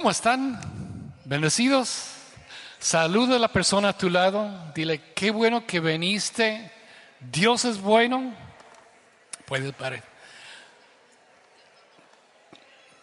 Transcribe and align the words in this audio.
¿Cómo 0.00 0.12
están? 0.12 0.58
¿Bendecidos? 1.26 2.06
Saluda 2.78 3.36
a 3.36 3.38
la 3.38 3.48
persona 3.48 3.90
a 3.90 3.98
tu 3.98 4.08
lado. 4.08 4.72
Dile, 4.74 5.12
qué 5.14 5.30
bueno 5.30 5.66
que 5.66 5.78
viniste. 5.78 6.72
Dios 7.20 7.66
es 7.66 7.78
bueno. 7.78 8.34
Puedes 9.44 9.74
parar. 9.74 10.02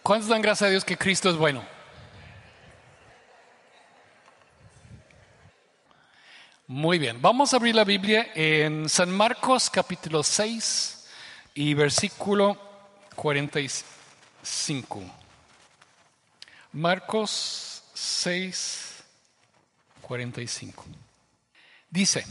¿Cuántos 0.02 0.28
dan 0.28 0.42
gracias 0.42 0.70
a 0.70 0.72
Dios 0.72 0.84
que 0.84 0.98
Cristo 0.98 1.30
es 1.30 1.36
bueno? 1.36 1.64
Muy 6.66 6.98
bien, 6.98 7.22
vamos 7.22 7.54
a 7.54 7.58
abrir 7.58 7.76
la 7.76 7.84
Biblia 7.84 8.32
en 8.34 8.90
San 8.90 9.12
Marcos 9.12 9.70
capítulo 9.70 10.24
6 10.24 11.08
y 11.54 11.76
versículo 11.76 12.60
45. 13.16 15.27
Marcos 16.78 17.82
6, 17.96 19.04
45. 20.00 20.86
Dice, 21.90 22.24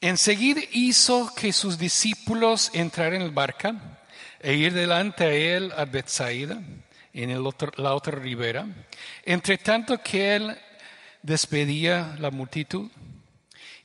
enseguida 0.00 0.60
hizo 0.70 1.34
que 1.34 1.52
sus 1.52 1.76
discípulos 1.78 2.70
entraran 2.74 3.22
en 3.22 3.26
la 3.26 3.32
barca 3.34 3.98
e 4.38 4.54
ir 4.54 4.72
delante 4.72 5.24
a 5.24 5.32
él 5.32 5.72
a 5.76 5.84
Bethsaida, 5.84 6.62
en 7.12 7.30
el 7.30 7.42
la 7.78 7.94
otra 7.96 8.16
ribera, 8.16 8.68
entre 9.24 9.58
tanto 9.58 10.00
que 10.00 10.36
él 10.36 10.56
despedía 11.22 12.14
la 12.20 12.30
multitud. 12.30 12.88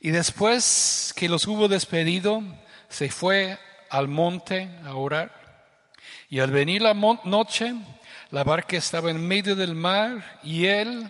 Y 0.00 0.10
después 0.10 1.12
que 1.16 1.28
los 1.28 1.48
hubo 1.48 1.66
despedido, 1.66 2.40
se 2.88 3.10
fue 3.10 3.58
al 3.90 4.06
monte 4.06 4.68
a 4.84 4.94
orar. 4.94 5.42
Y 6.28 6.38
al 6.38 6.52
venir 6.52 6.82
la 6.82 6.94
noche, 6.94 7.74
la 8.32 8.44
barca 8.44 8.78
estaba 8.78 9.10
en 9.10 9.28
medio 9.28 9.54
del 9.54 9.74
mar 9.74 10.40
y 10.42 10.64
él 10.64 11.08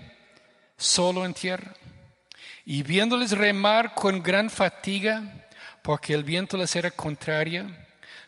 solo 0.76 1.24
en 1.24 1.32
tierra. 1.32 1.72
Y 2.64 2.82
viéndoles 2.82 3.30
remar 3.30 3.94
con 3.94 4.20
gran 4.20 4.50
fatiga, 4.50 5.22
porque 5.82 6.14
el 6.14 6.24
viento 6.24 6.56
les 6.56 6.74
era 6.74 6.90
contrario, 6.90 7.70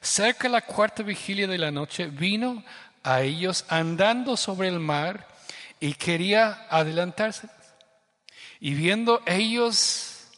cerca 0.01 0.45
de 0.45 0.51
la 0.51 0.61
cuarta 0.61 1.03
vigilia 1.03 1.49
de 1.49 1.59
la 1.59 1.73
noche, 1.73 2.07
vino 2.07 2.63
a 3.03 3.23
ellos 3.23 3.65
andando 3.69 4.37
sobre 4.37 4.69
el 4.69 4.79
mar 4.79 5.27
y 5.81 5.95
quería 5.95 6.65
adelantarse. 6.71 7.49
Y 8.61 8.75
viendo 8.75 9.23
ellos, 9.27 10.29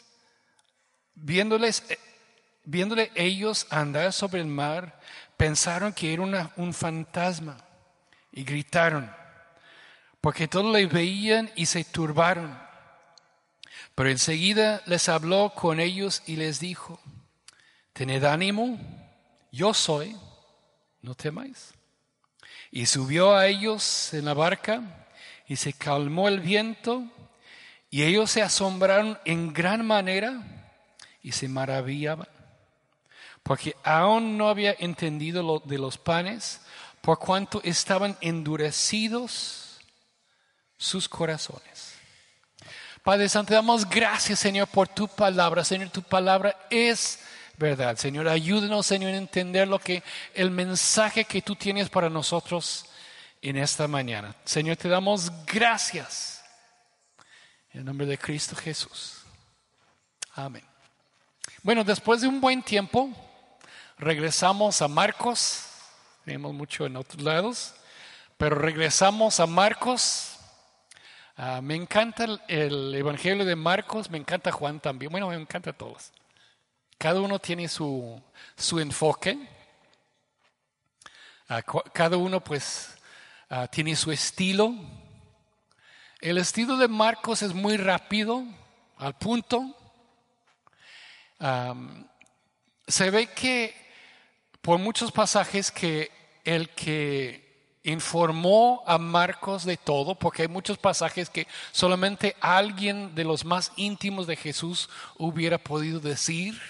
viéndoles, 1.14 1.82
viéndole 2.64 3.12
ellos 3.16 3.66
andar 3.68 4.14
sobre 4.14 4.40
el 4.40 4.46
mar, 4.46 4.98
pensaron 5.36 5.92
que 5.92 6.14
era 6.14 6.52
un 6.56 6.72
fantasma 6.72 7.65
y 8.36 8.44
gritaron, 8.44 9.10
porque 10.20 10.46
todos 10.46 10.72
le 10.72 10.86
veían 10.86 11.50
y 11.56 11.66
se 11.66 11.82
turbaron. 11.84 12.56
Pero 13.94 14.10
enseguida 14.10 14.82
les 14.84 15.08
habló 15.08 15.54
con 15.54 15.80
ellos 15.80 16.22
y 16.26 16.36
les 16.36 16.60
dijo, 16.60 17.00
tened 17.94 18.24
ánimo, 18.24 18.78
yo 19.50 19.72
soy, 19.72 20.14
no 21.00 21.14
temáis. 21.14 21.72
Y 22.70 22.84
subió 22.84 23.34
a 23.34 23.46
ellos 23.46 24.12
en 24.12 24.26
la 24.26 24.34
barca 24.34 25.06
y 25.48 25.56
se 25.56 25.72
calmó 25.72 26.28
el 26.28 26.40
viento 26.40 27.04
y 27.88 28.02
ellos 28.02 28.30
se 28.30 28.42
asombraron 28.42 29.18
en 29.24 29.54
gran 29.54 29.86
manera 29.86 30.74
y 31.22 31.32
se 31.32 31.48
maravillaban, 31.48 32.28
porque 33.42 33.74
aún 33.82 34.36
no 34.36 34.50
había 34.50 34.76
entendido 34.78 35.42
lo 35.42 35.60
de 35.60 35.78
los 35.78 35.96
panes 35.96 36.60
por 37.06 37.20
cuanto 37.20 37.60
estaban 37.62 38.18
endurecidos 38.20 39.78
sus 40.76 41.08
corazones. 41.08 41.94
Padre 43.04 43.28
Santo, 43.28 43.54
damos 43.54 43.88
gracias, 43.88 44.40
Señor, 44.40 44.66
por 44.66 44.88
tu 44.88 45.06
palabra. 45.06 45.62
Señor, 45.62 45.90
tu 45.90 46.02
palabra 46.02 46.66
es 46.68 47.20
verdad. 47.58 47.96
Señor, 47.96 48.26
ayúdenos, 48.26 48.86
Señor, 48.86 49.12
a 49.12 49.18
entender 49.18 49.68
lo 49.68 49.78
que 49.78 50.02
el 50.34 50.50
mensaje 50.50 51.24
que 51.24 51.42
tú 51.42 51.54
tienes 51.54 51.88
para 51.88 52.10
nosotros 52.10 52.86
en 53.40 53.56
esta 53.56 53.86
mañana. 53.86 54.34
Señor, 54.44 54.76
te 54.76 54.88
damos 54.88 55.30
gracias. 55.46 56.42
En 57.70 57.78
el 57.78 57.86
nombre 57.86 58.08
de 58.08 58.18
Cristo 58.18 58.56
Jesús. 58.56 59.18
Amén. 60.34 60.64
Bueno, 61.62 61.84
después 61.84 62.20
de 62.20 62.26
un 62.26 62.40
buen 62.40 62.64
tiempo, 62.64 63.08
regresamos 63.96 64.82
a 64.82 64.88
Marcos 64.88 65.66
tenemos 66.26 66.52
mucho 66.52 66.86
en 66.86 66.96
otros 66.96 67.22
lados, 67.22 67.72
pero 68.36 68.56
regresamos 68.56 69.38
a 69.38 69.46
Marcos. 69.46 70.36
Ah, 71.36 71.60
me 71.62 71.76
encanta 71.76 72.26
el, 72.48 72.92
Evangelio 72.96 73.44
de 73.44 73.54
Marcos, 73.54 74.10
me 74.10 74.18
encanta 74.18 74.50
Juan 74.50 74.80
también, 74.80 75.12
bueno, 75.12 75.28
me 75.28 75.36
encanta 75.36 75.72
todos. 75.72 76.12
Cada 76.98 77.20
uno 77.20 77.38
tiene 77.38 77.68
su, 77.68 78.20
su 78.56 78.80
enfoque, 78.80 79.38
ah, 81.48 81.62
cada 81.92 82.16
uno 82.16 82.42
pues 82.42 82.98
ah, 83.48 83.68
tiene 83.68 83.94
su 83.94 84.10
estilo. 84.10 84.74
El 86.20 86.38
estilo 86.38 86.76
de 86.76 86.88
Marcos 86.88 87.42
es 87.42 87.54
muy 87.54 87.76
rápido, 87.76 88.42
al 88.96 89.16
punto. 89.16 89.76
se 92.88 93.10
ve 93.10 93.28
que 93.28 93.85
por 94.66 94.80
muchos 94.80 95.12
pasajes 95.12 95.70
que 95.70 96.10
el 96.44 96.70
que 96.70 97.78
informó 97.84 98.82
a 98.84 98.98
Marcos 98.98 99.64
de 99.64 99.76
todo, 99.76 100.16
porque 100.16 100.42
hay 100.42 100.48
muchos 100.48 100.76
pasajes 100.76 101.30
que 101.30 101.46
solamente 101.70 102.34
alguien 102.40 103.14
de 103.14 103.22
los 103.22 103.44
más 103.44 103.70
íntimos 103.76 104.26
de 104.26 104.34
Jesús 104.34 104.90
hubiera 105.18 105.58
podido 105.58 106.00
decir 106.00 106.60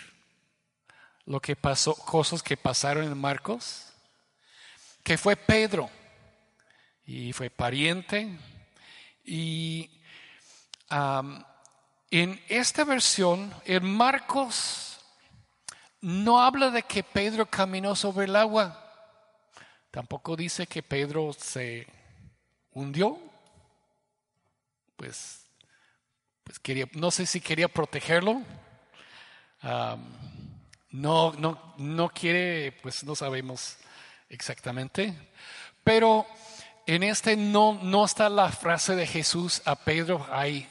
lo 1.25 1.41
que 1.41 1.57
pasó, 1.57 1.95
cosas 1.95 2.43
que 2.43 2.59
pasaron 2.59 3.05
en 3.05 3.17
Marcos, 3.17 3.87
que 5.03 5.17
fue 5.17 5.35
Pedro 5.35 5.89
y 7.07 7.33
fue 7.33 7.49
pariente 7.49 8.39
y 9.25 9.89
en 12.11 12.43
esta 12.51 12.85
versión, 12.85 13.55
en 13.65 13.87
Marcos 13.87 14.96
no 16.07 16.41
habla 16.41 16.71
de 16.71 16.85
que 16.85 17.03
Pedro 17.03 17.47
caminó 17.47 17.97
sobre 17.97 18.27
el 18.27 18.37
agua. 18.37 18.81
Tampoco 19.91 20.37
dice 20.37 20.69
que 20.69 20.81
Pedro 20.81 21.33
se 21.33 21.85
hundió. 22.71 23.19
Pues, 24.95 25.51
pues 26.45 26.61
quería, 26.61 26.87
no 26.93 27.11
sé 27.11 27.27
si 27.27 27.41
quería 27.41 27.67
protegerlo. 27.67 28.41
no, 30.91 31.33
no, 31.33 31.75
no 31.77 32.09
quiere, 32.11 32.71
pues 32.83 33.03
no 33.03 33.17
sabemos 33.17 33.77
exactamente. 34.29 35.13
Pero 35.83 36.25
en 36.87 37.03
este 37.03 37.37
no, 37.37 37.81
no 37.83 38.05
está 38.05 38.29
la 38.29 38.53
frase 38.53 38.95
de 38.95 39.09
Jesús 39.09 39.61
a 39.65 39.75
Pedro, 39.75 40.25
hay, 40.31 40.69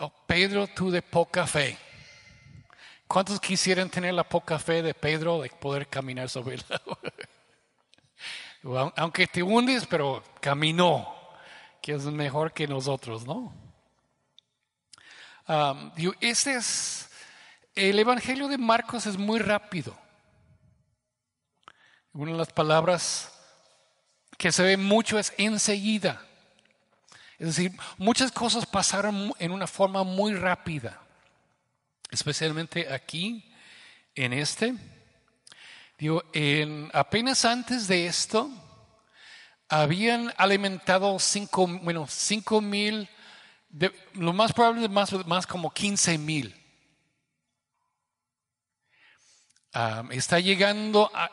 oh, 0.00 0.12
Pedro, 0.26 0.66
tú 0.66 0.90
de 0.90 1.00
poca 1.00 1.46
fe. 1.46 1.87
¿Cuántos 3.08 3.40
quisieran 3.40 3.88
tener 3.88 4.12
la 4.12 4.28
poca 4.28 4.58
fe 4.58 4.82
de 4.82 4.92
Pedro 4.92 5.40
de 5.40 5.48
poder 5.48 5.88
caminar 5.88 6.28
sobre 6.28 6.56
el 6.56 6.64
agua? 6.68 6.98
Aunque 8.96 9.26
te 9.26 9.42
hundes, 9.42 9.86
pero 9.86 10.22
caminó, 10.42 11.16
que 11.80 11.92
es 11.92 12.04
mejor 12.04 12.52
que 12.52 12.68
nosotros, 12.68 13.24
¿no? 13.24 13.54
es, 16.20 17.08
el 17.74 17.98
Evangelio 17.98 18.46
de 18.46 18.58
Marcos 18.58 19.06
es 19.06 19.16
muy 19.16 19.38
rápido. 19.38 19.96
Una 22.12 22.32
de 22.32 22.38
las 22.38 22.52
palabras 22.52 23.32
que 24.36 24.52
se 24.52 24.62
ve 24.62 24.76
mucho 24.76 25.18
es 25.18 25.32
enseguida. 25.38 26.20
Es 27.38 27.46
decir, 27.56 27.72
muchas 27.96 28.30
cosas 28.30 28.66
pasaron 28.66 29.32
en 29.38 29.50
una 29.50 29.66
forma 29.66 30.04
muy 30.04 30.34
rápida 30.34 31.07
especialmente 32.10 32.92
aquí, 32.92 33.52
en 34.14 34.32
este. 34.32 34.74
Digo, 35.98 36.22
en, 36.32 36.90
apenas 36.92 37.44
antes 37.44 37.88
de 37.88 38.06
esto, 38.06 38.50
habían 39.68 40.32
alimentado 40.36 41.18
cinco, 41.18 41.66
bueno, 41.66 42.06
cinco 42.08 42.60
mil, 42.60 43.08
lo 44.14 44.32
más 44.32 44.52
probable 44.52 44.88
más, 44.88 45.12
más 45.26 45.46
como 45.46 45.70
15 45.72 46.18
mil. 46.18 46.54
está 50.10 50.40
llegando 50.40 51.10
a 51.14 51.30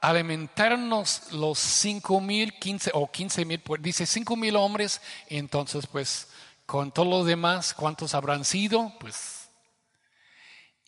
alimentarnos 0.00 1.32
los 1.32 1.58
cinco 1.58 2.20
mil, 2.20 2.52
15 2.58 2.90
o 2.94 3.10
15 3.10 3.44
mil, 3.44 3.60
pues, 3.60 3.82
dice 3.82 4.06
cinco 4.06 4.36
mil 4.36 4.54
hombres, 4.56 5.00
entonces 5.28 5.86
pues 5.86 6.28
con 6.66 6.92
todos 6.92 7.08
los 7.08 7.26
demás, 7.26 7.72
¿cuántos 7.72 8.14
habrán 8.14 8.44
sido? 8.44 8.92
Pues 9.00 9.37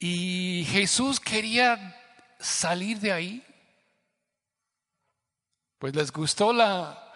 y 0.00 0.66
Jesús 0.70 1.20
quería 1.20 1.94
salir 2.38 2.98
de 2.98 3.12
ahí. 3.12 3.46
Pues 5.78 5.94
les 5.94 6.10
gustó 6.10 6.52
la, 6.54 7.12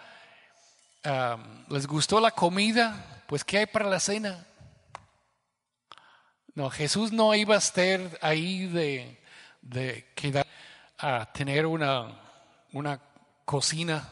les 1.69 1.87
gustó 1.87 2.19
la 2.19 2.31
comida, 2.31 3.23
pues 3.27 3.43
¿qué 3.43 3.57
hay 3.57 3.65
para 3.65 3.89
la 3.89 3.99
cena? 3.99 4.45
No, 6.53 6.69
Jesús 6.69 7.11
no 7.11 7.33
iba 7.33 7.55
a 7.55 7.57
estar 7.57 7.99
ahí 8.21 8.67
de, 8.67 9.21
de 9.61 10.11
quedar 10.15 10.47
a 10.97 11.31
tener 11.33 11.65
una, 11.65 12.21
una 12.71 13.01
cocina 13.45 14.09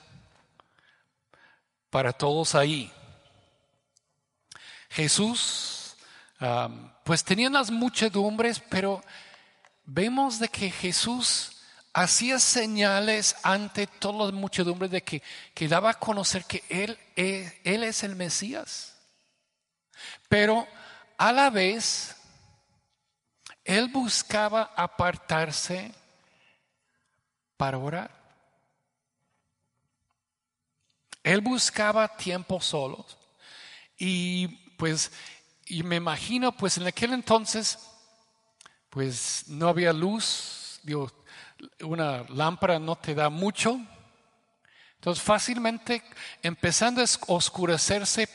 para 1.89 2.11
todos 2.11 2.55
ahí. 2.55 2.91
Jesús, 4.89 5.82
pues 7.03 7.23
tenía 7.23 7.49
las 7.49 7.71
muchedumbres, 7.71 8.59
pero 8.69 9.03
vemos 9.85 10.39
de 10.39 10.47
que 10.49 10.69
Jesús 10.71 11.57
hacía 11.93 12.39
señales 12.39 13.35
ante 13.43 13.87
todas 13.87 14.31
las 14.31 14.33
muchedumbres 14.33 14.91
de 14.91 15.03
que, 15.03 15.21
daba 15.67 15.91
a 15.91 15.99
conocer 15.99 16.45
que 16.45 16.63
él, 16.69 16.97
él, 17.15 17.51
él 17.63 17.83
es 17.83 18.03
el 18.03 18.15
Mesías. 18.15 18.95
Pero 20.27 20.67
a 21.17 21.31
la 21.31 21.49
vez, 21.49 22.15
él 23.63 23.87
buscaba 23.89 24.73
apartarse 24.75 25.93
para 27.55 27.77
orar. 27.77 28.23
Él 31.23 31.39
buscaba 31.39 32.17
tiempo 32.17 32.59
solos. 32.59 33.17
Y 33.97 34.47
pues, 34.75 35.11
y 35.65 35.83
me 35.83 35.97
imagino, 35.97 36.51
pues 36.51 36.77
en 36.77 36.87
aquel 36.87 37.13
entonces, 37.13 37.79
pues 38.89 39.45
no 39.47 39.69
había 39.69 39.93
luz, 39.93 40.79
digo, 40.83 41.11
una 41.81 42.25
lámpara 42.29 42.79
no 42.79 42.95
te 42.95 43.15
da 43.15 43.29
mucho. 43.29 43.79
Entonces 44.95 45.23
fácilmente, 45.23 46.03
empezando 46.41 47.01
a 47.01 47.05
oscurecerse, 47.27 48.27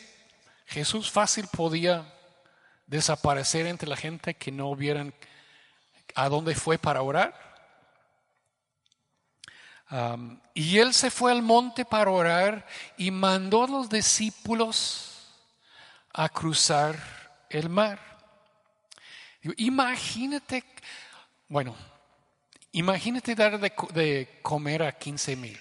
Jesús 0.66 1.10
fácil 1.10 1.46
podía 1.48 2.14
desaparecer 2.86 3.66
entre 3.66 3.88
la 3.88 3.96
gente 3.96 4.34
que 4.34 4.50
no 4.50 4.74
vieran 4.74 5.14
a 6.14 6.28
dónde 6.28 6.54
fue 6.54 6.78
para 6.78 7.02
orar. 7.02 7.46
y 10.54 10.78
él 10.78 10.92
se 10.92 11.10
fue 11.10 11.32
al 11.32 11.40
monte 11.40 11.84
para 11.84 12.10
orar 12.10 12.66
y 12.98 13.10
mandó 13.10 13.64
a 13.64 13.68
los 13.68 13.88
discípulos 13.88 15.08
a 16.12 16.28
cruzar 16.28 17.17
el 17.50 17.68
mar. 17.68 18.00
Imagínate, 19.56 20.64
bueno, 21.48 21.76
imagínate 22.72 23.34
dar 23.34 23.58
de, 23.60 24.40
comer 24.42 24.82
a 24.82 24.92
15 24.98 25.36
mil. 25.36 25.60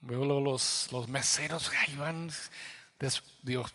Veo 0.00 0.24
los, 0.40 0.88
los 0.92 1.08
meseros, 1.08 1.70
ahí 1.70 1.96
van, 1.96 2.30
Dios, 3.42 3.74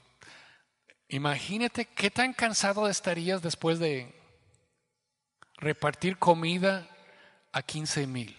Imagínate 1.12 1.88
qué 1.88 2.10
tan 2.10 2.32
cansado 2.32 2.88
estarías 2.88 3.42
después 3.42 3.80
de 3.80 4.16
repartir 5.58 6.18
comida 6.18 6.88
a 7.52 7.62
15 7.62 8.08
mil. 8.08 8.38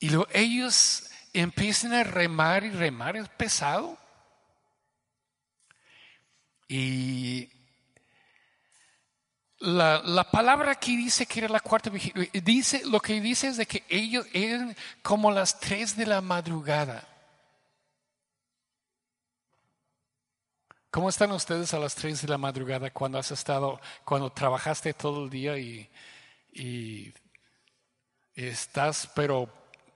Y 0.00 0.10
luego 0.10 0.26
ellos 0.32 1.08
empiezan 1.32 1.92
a 1.94 2.04
remar 2.04 2.64
y 2.64 2.70
remar, 2.70 3.16
es 3.16 3.28
pesado. 3.28 3.98
Y 6.68 7.50
la, 9.58 10.02
la, 10.02 10.30
palabra 10.30 10.72
aquí 10.72 10.96
dice 10.96 11.26
que 11.26 11.40
era 11.40 11.48
la 11.48 11.60
cuarta 11.60 11.90
vigilia. 11.90 12.28
Dice, 12.42 12.82
lo 12.86 13.00
que 13.00 13.20
dice 13.20 13.48
es 13.48 13.56
de 13.56 13.66
que 13.66 13.84
ellos 13.88 14.26
eran 14.32 14.76
como 15.02 15.30
las 15.30 15.60
tres 15.60 15.96
de 15.96 16.06
la 16.06 16.20
madrugada. 16.20 17.08
¿Cómo 20.92 21.08
están 21.08 21.32
ustedes 21.32 21.72
a 21.72 21.78
las 21.78 21.94
3 21.94 22.20
de 22.20 22.28
la 22.28 22.36
madrugada 22.36 22.90
cuando 22.90 23.16
has 23.16 23.30
estado, 23.30 23.80
cuando 24.04 24.30
trabajaste 24.30 24.92
todo 24.92 25.24
el 25.24 25.30
día 25.30 25.56
y, 25.56 25.88
y 26.52 27.14
estás, 28.34 29.08
pero 29.14 29.50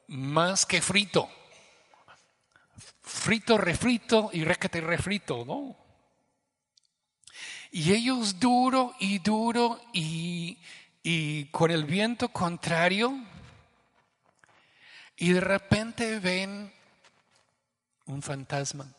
más 0.08 0.66
que 0.66 0.80
frito? 0.80 1.28
Frito, 3.02 3.56
refrito 3.56 4.30
y 4.32 4.44
requete 4.44 4.80
refrito, 4.80 5.44
¿no? 5.44 5.76
Y 7.70 7.92
ellos 7.92 8.38
duro 8.38 8.94
y 8.98 9.18
duro 9.18 9.80
y, 9.92 10.58
y 11.02 11.46
con 11.46 11.70
el 11.70 11.84
viento 11.84 12.28
contrario 12.28 13.12
y 15.16 15.32
de 15.32 15.40
repente 15.40 16.18
ven 16.18 16.72
un 18.06 18.22
fantasma. 18.22 18.92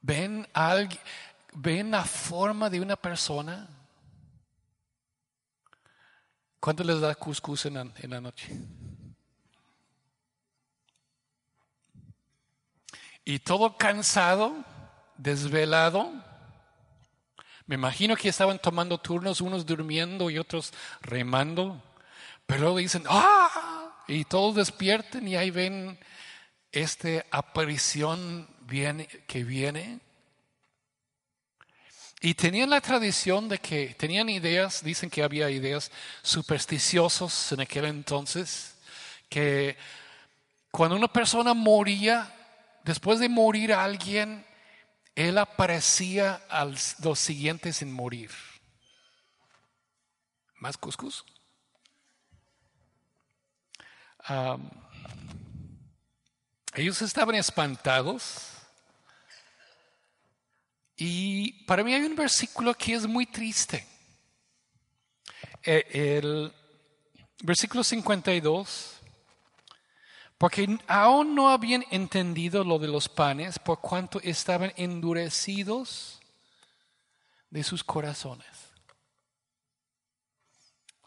¿Ven, 0.00 0.48
alguien, 0.52 1.00
¿Ven 1.54 1.90
la 1.90 2.04
forma 2.04 2.70
de 2.70 2.80
una 2.80 2.96
persona? 2.96 3.68
¿Cuánto 6.62 6.84
les 6.84 7.00
da 7.00 7.12
cuscús 7.16 7.66
en 7.66 7.74
la, 7.74 8.20
noche? 8.20 8.46
Y 13.24 13.40
todo 13.40 13.76
cansado, 13.76 14.64
desvelado. 15.16 16.12
Me 17.66 17.74
imagino 17.74 18.14
que 18.14 18.28
estaban 18.28 18.60
tomando 18.60 18.98
turnos, 18.98 19.40
unos 19.40 19.66
durmiendo 19.66 20.30
y 20.30 20.38
otros 20.38 20.72
remando. 21.00 21.82
Pero 22.46 22.60
luego 22.60 22.78
dicen, 22.78 23.02
¡ah! 23.08 24.04
Y 24.06 24.24
todos 24.24 24.54
despierten 24.54 25.26
y 25.26 25.34
ahí 25.34 25.50
ven 25.50 25.98
esta 26.70 27.26
aparición 27.32 28.46
viene, 28.60 29.08
que 29.26 29.42
viene. 29.42 29.98
Y 32.24 32.34
tenían 32.34 32.70
la 32.70 32.80
tradición 32.80 33.48
de 33.48 33.58
que 33.58 33.94
tenían 33.94 34.28
ideas, 34.28 34.84
dicen 34.84 35.10
que 35.10 35.24
había 35.24 35.50
ideas 35.50 35.90
supersticiosos 36.22 37.50
en 37.50 37.62
aquel 37.62 37.84
entonces, 37.86 38.76
que 39.28 39.76
cuando 40.70 40.94
una 40.94 41.12
persona 41.12 41.52
moría, 41.52 42.32
después 42.84 43.18
de 43.18 43.28
morir 43.28 43.72
alguien, 43.72 44.46
él 45.16 45.36
aparecía 45.36 46.40
a 46.48 46.64
los 46.64 47.18
siguientes 47.18 47.78
sin 47.78 47.90
morir. 47.90 48.30
¿Más 50.60 50.76
cuscús? 50.76 51.24
ellos 56.74 57.02
estaban 57.02 57.34
espantados 57.34 58.61
y 61.04 61.64
para 61.64 61.82
mí 61.82 61.92
hay 61.92 62.02
un 62.02 62.14
versículo 62.14 62.74
que 62.74 62.94
es 62.94 63.08
muy 63.08 63.26
triste. 63.26 63.84
Eh, 65.64 65.84
el 66.20 66.52
versículo 67.42 67.82
52, 67.82 69.00
porque 70.38 70.78
aún 70.86 71.34
no 71.34 71.50
habían 71.50 71.84
entendido 71.90 72.62
lo 72.62 72.78
de 72.78 72.86
los 72.86 73.08
panes 73.08 73.58
por 73.58 73.80
cuanto 73.80 74.20
estaban 74.20 74.72
endurecidos 74.76 76.20
de 77.50 77.64
sus 77.64 77.82
corazones. 77.82 78.46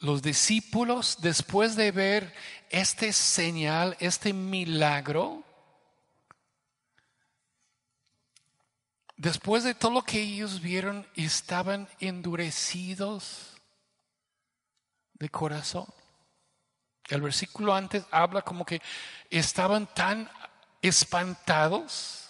Los 0.02 0.22
discípulos, 0.22 1.20
después 1.22 1.78
de 1.78 1.94
ver 1.94 2.34
este 2.70 3.14
señal, 3.14 3.96
este 4.02 4.34
milagro, 4.34 5.46
Después 9.18 9.64
de 9.64 9.74
todo 9.74 9.92
lo 9.92 10.02
que 10.02 10.22
ellos 10.22 10.62
vieron, 10.62 11.08
estaban 11.16 11.88
endurecidos 12.00 13.56
de 15.14 15.30
corazón. 15.30 15.86
El 17.08 17.22
versículo 17.22 17.74
antes 17.74 18.04
habla 18.12 18.42
como 18.42 18.66
que 18.66 18.82
estaban 19.30 19.88
tan 19.94 20.30
espantados 20.82 22.26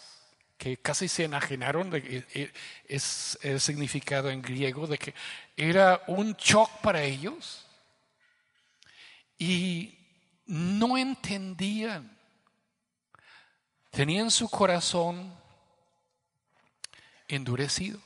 que 0.58 0.78
casi 0.78 1.08
se 1.08 1.26
enajenaron, 1.26 1.90
de, 1.90 1.98
e, 2.34 2.42
e, 2.42 2.54
es 2.88 3.38
el 3.42 3.60
significado 3.60 4.30
en 4.30 4.42
griego 4.42 4.88
de 4.88 4.98
que 4.98 5.14
era 5.58 6.02
un 6.08 6.34
shock 6.34 6.70
para 6.82 7.04
ellos 7.04 7.66
y 9.38 9.98
no 10.46 10.98
entendían. 10.98 12.18
Tenían 13.92 14.30
su 14.30 14.50
corazón 14.50 15.34
endurecido. 17.28 18.00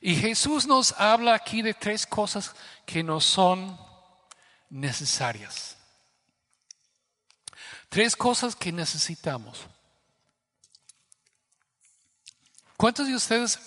Y 0.00 0.16
Jesús 0.16 0.66
nos 0.66 0.92
habla 0.92 1.34
aquí 1.34 1.62
de 1.62 1.74
tres 1.74 2.06
cosas 2.06 2.54
que 2.84 3.02
no 3.02 3.20
son 3.20 3.78
necesarias. 4.68 5.76
Tres 7.88 8.16
cosas 8.16 8.56
que 8.56 8.72
necesitamos. 8.72 9.66
¿Cuántos 12.76 13.06
de 13.06 13.14
ustedes 13.14 13.60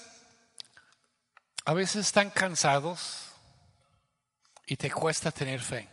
a 1.65 1.73
veces 1.73 2.05
están 2.05 2.29
cansados 2.29 3.25
y 4.67 4.77
te 4.77 4.91
cuesta 4.91 5.31
tener 5.31 5.59
fe. 5.59 5.89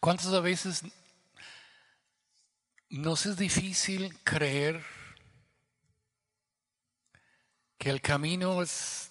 ¿Cuántas 0.00 0.42
veces 0.42 0.82
nos 2.90 3.26
es 3.26 3.36
difícil 3.36 4.18
creer 4.24 4.84
que 7.76 7.90
el 7.90 8.00
camino 8.00 8.62
es, 8.62 9.10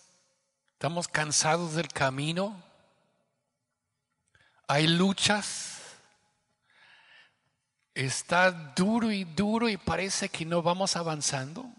estamos 0.74 1.08
cansados 1.08 1.76
del 1.76 1.88
camino? 1.88 2.64
Hay 4.68 4.88
luchas, 4.88 5.80
está 7.94 8.52
duro 8.52 9.12
y 9.12 9.24
duro 9.24 9.70
y 9.70 9.78
parece 9.78 10.28
que 10.28 10.44
no 10.44 10.62
vamos 10.62 10.96
avanzando. 10.96 11.72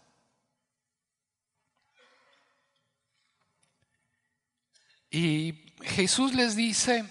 Y 5.11 5.75
Jesús 5.83 6.35
les 6.35 6.55
dice 6.55 7.05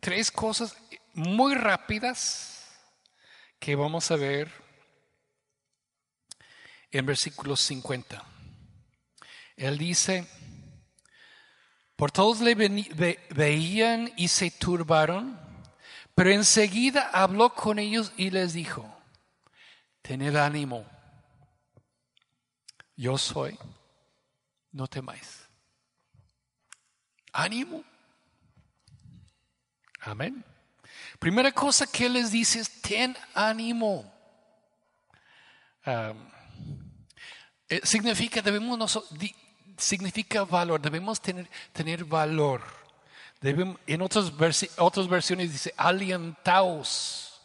tres 0.00 0.30
cosas 0.30 0.76
muy 1.14 1.54
rápidas 1.54 2.59
que 3.60 3.76
vamos 3.76 4.10
a 4.10 4.16
ver 4.16 4.50
en 6.90 7.06
versículo 7.06 7.56
50. 7.56 8.24
Él 9.56 9.76
dice, 9.76 10.26
por 11.94 12.10
todos 12.10 12.40
le 12.40 12.54
veían 12.54 14.12
y 14.16 14.28
se 14.28 14.50
turbaron, 14.50 15.38
pero 16.14 16.30
enseguida 16.30 17.10
habló 17.12 17.54
con 17.54 17.78
ellos 17.78 18.12
y 18.16 18.30
les 18.30 18.54
dijo, 18.54 18.90
tened 20.00 20.34
ánimo, 20.36 20.86
yo 22.96 23.18
soy, 23.18 23.58
no 24.72 24.88
temáis. 24.88 25.46
Ánimo. 27.32 27.84
Amén. 30.00 30.44
Primera 31.18 31.52
cosa 31.52 31.86
que 31.86 32.06
Él 32.06 32.14
les 32.14 32.30
dice 32.30 32.60
es, 32.60 32.80
ten 32.80 33.16
ánimo. 33.34 34.10
Eh, 37.68 37.80
significa, 37.84 38.42
debemos, 38.42 39.08
significa 39.76 40.44
valor, 40.44 40.80
debemos 40.80 41.20
tener, 41.20 41.48
tener 41.72 42.04
valor. 42.04 42.62
en 43.42 44.02
otras, 44.02 44.32
otras 44.76 45.08
versiones 45.08 45.52
dice, 45.52 45.74
alentaos, 45.76 47.40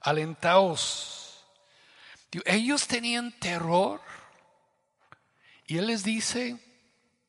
alentaos. 0.00 1.44
Ellos 2.44 2.86
tenían 2.86 3.30
terror 3.38 4.00
y 5.66 5.78
Él 5.78 5.86
les 5.86 6.02
dice, 6.02 6.58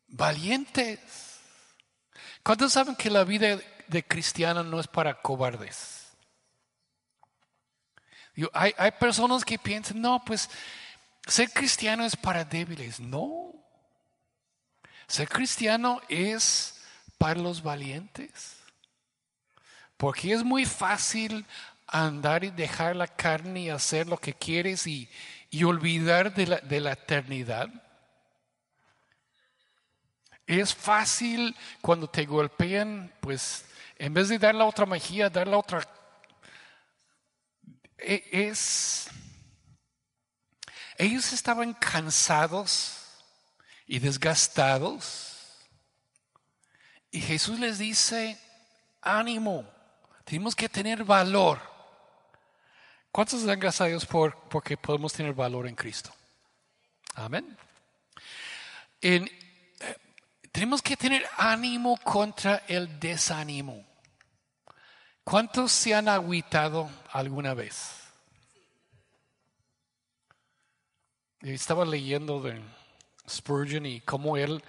valientes. 0.07 1.39
¿Cuántos 2.43 2.73
saben 2.73 2.95
que 2.95 3.09
la 3.09 3.23
vida 3.23 3.59
de 3.87 4.03
cristiano 4.03 4.63
no 4.63 4.79
es 4.79 4.87
para 4.87 5.13
cobardes. 5.21 6.11
hay, 8.53 8.73
hay 8.77 8.91
personas 8.91 9.45
que 9.45 9.57
piensan, 9.57 10.01
no, 10.01 10.23
pues 10.25 10.49
ser 11.27 11.49
cristiano 11.51 12.05
es 12.05 12.15
para 12.15 12.43
débiles. 12.45 12.99
No. 12.99 13.53
Ser 15.07 15.27
cristiano 15.27 16.01
es 16.07 16.81
para 17.17 17.39
los 17.39 17.61
valientes. 17.61 18.57
Porque 19.97 20.33
es 20.33 20.43
muy 20.43 20.65
fácil 20.65 21.45
andar 21.87 22.43
y 22.43 22.51
dejar 22.51 22.95
la 22.95 23.07
carne 23.07 23.61
y 23.61 23.69
hacer 23.69 24.07
lo 24.07 24.17
que 24.17 24.33
quieres 24.33 24.85
y, 24.87 25.09
y 25.49 25.63
olvidar 25.63 26.33
de 26.33 26.47
la, 26.47 26.57
de 26.57 26.79
la 26.79 26.93
eternidad. 26.93 27.69
Es 30.45 30.75
fácil 30.75 31.55
cuando 31.81 32.07
te 32.07 32.25
golpean, 32.25 33.11
pues 33.19 33.65
en 33.95 34.13
vez 34.13 34.29
de 34.29 34.37
dar 34.37 34.55
la 34.55 34.65
otra 34.65 34.85
mejilla, 34.85 35.29
dar 35.29 35.47
la 35.47 35.57
otra... 35.57 35.87
E, 37.97 38.23
es... 38.31 39.07
Ellos 40.97 41.33
estaban 41.33 41.73
cansados 41.73 42.97
y 43.85 43.99
desgastados. 43.99 45.33
Y 47.11 47.21
Jesús 47.21 47.59
les 47.59 47.77
dice, 47.77 48.39
ánimo, 49.01 49.69
tenemos 50.23 50.55
que 50.55 50.69
tener 50.69 51.03
valor. 51.03 51.61
¿Cuántos 53.11 53.45
dan 53.45 53.59
gracias 53.59 53.81
a 53.81 53.85
Dios 53.85 54.05
por, 54.05 54.37
porque 54.49 54.75
podemos 54.75 55.13
tener 55.13 55.33
valor 55.33 55.67
en 55.67 55.75
Cristo? 55.75 56.13
Amén. 57.13 57.57
En, 58.99 59.29
tenemos 60.55 60.81
que 60.81 60.95
tener 60.95 61.27
ánimo 61.35 61.97
contra 61.97 62.63
el 62.69 62.97
desánimo. 62.97 63.85
¿Cuántos 65.21 65.73
se 65.73 65.93
han 65.93 66.07
agüitado 66.07 66.89
alguna 67.11 67.53
vez? 67.53 67.91
Estaba 71.41 71.83
leyendo 71.83 72.41
de 72.41 72.61
Spurgeon 73.27 73.85
y 73.85 73.99
cómo 73.99 74.37
él, 74.37 74.63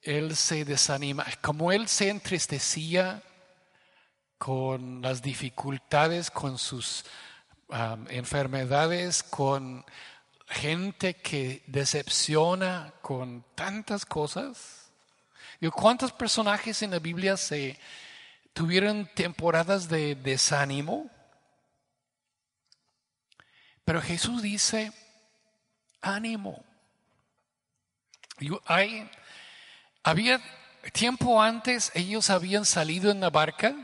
él 0.00 0.34
se 0.36 0.64
desanima, 0.64 1.26
cómo 1.42 1.70
él 1.70 1.86
se 1.86 2.08
entristecía 2.08 3.22
con 4.38 5.02
las 5.02 5.20
dificultades, 5.20 6.30
con 6.30 6.56
sus 6.56 7.04
um, 7.68 8.06
enfermedades, 8.08 9.22
con 9.22 9.84
gente 10.46 11.12
que 11.12 11.62
decepciona, 11.66 12.94
con 13.02 13.44
tantas 13.54 14.06
cosas. 14.06 14.83
¿Cuántos 15.72 16.12
personajes 16.12 16.82
en 16.82 16.90
la 16.90 16.98
Biblia 16.98 17.36
se 17.36 17.78
tuvieron 18.52 19.08
temporadas 19.14 19.88
de 19.88 20.14
desánimo? 20.14 21.10
Pero 23.84 24.00
Jesús 24.00 24.42
dice, 24.42 24.92
ánimo. 26.00 26.64
hay, 28.66 29.10
había 30.02 30.40
tiempo 30.92 31.42
antes, 31.42 31.90
ellos 31.94 32.30
habían 32.30 32.64
salido 32.64 33.10
en 33.10 33.20
la 33.20 33.30
barca 33.30 33.74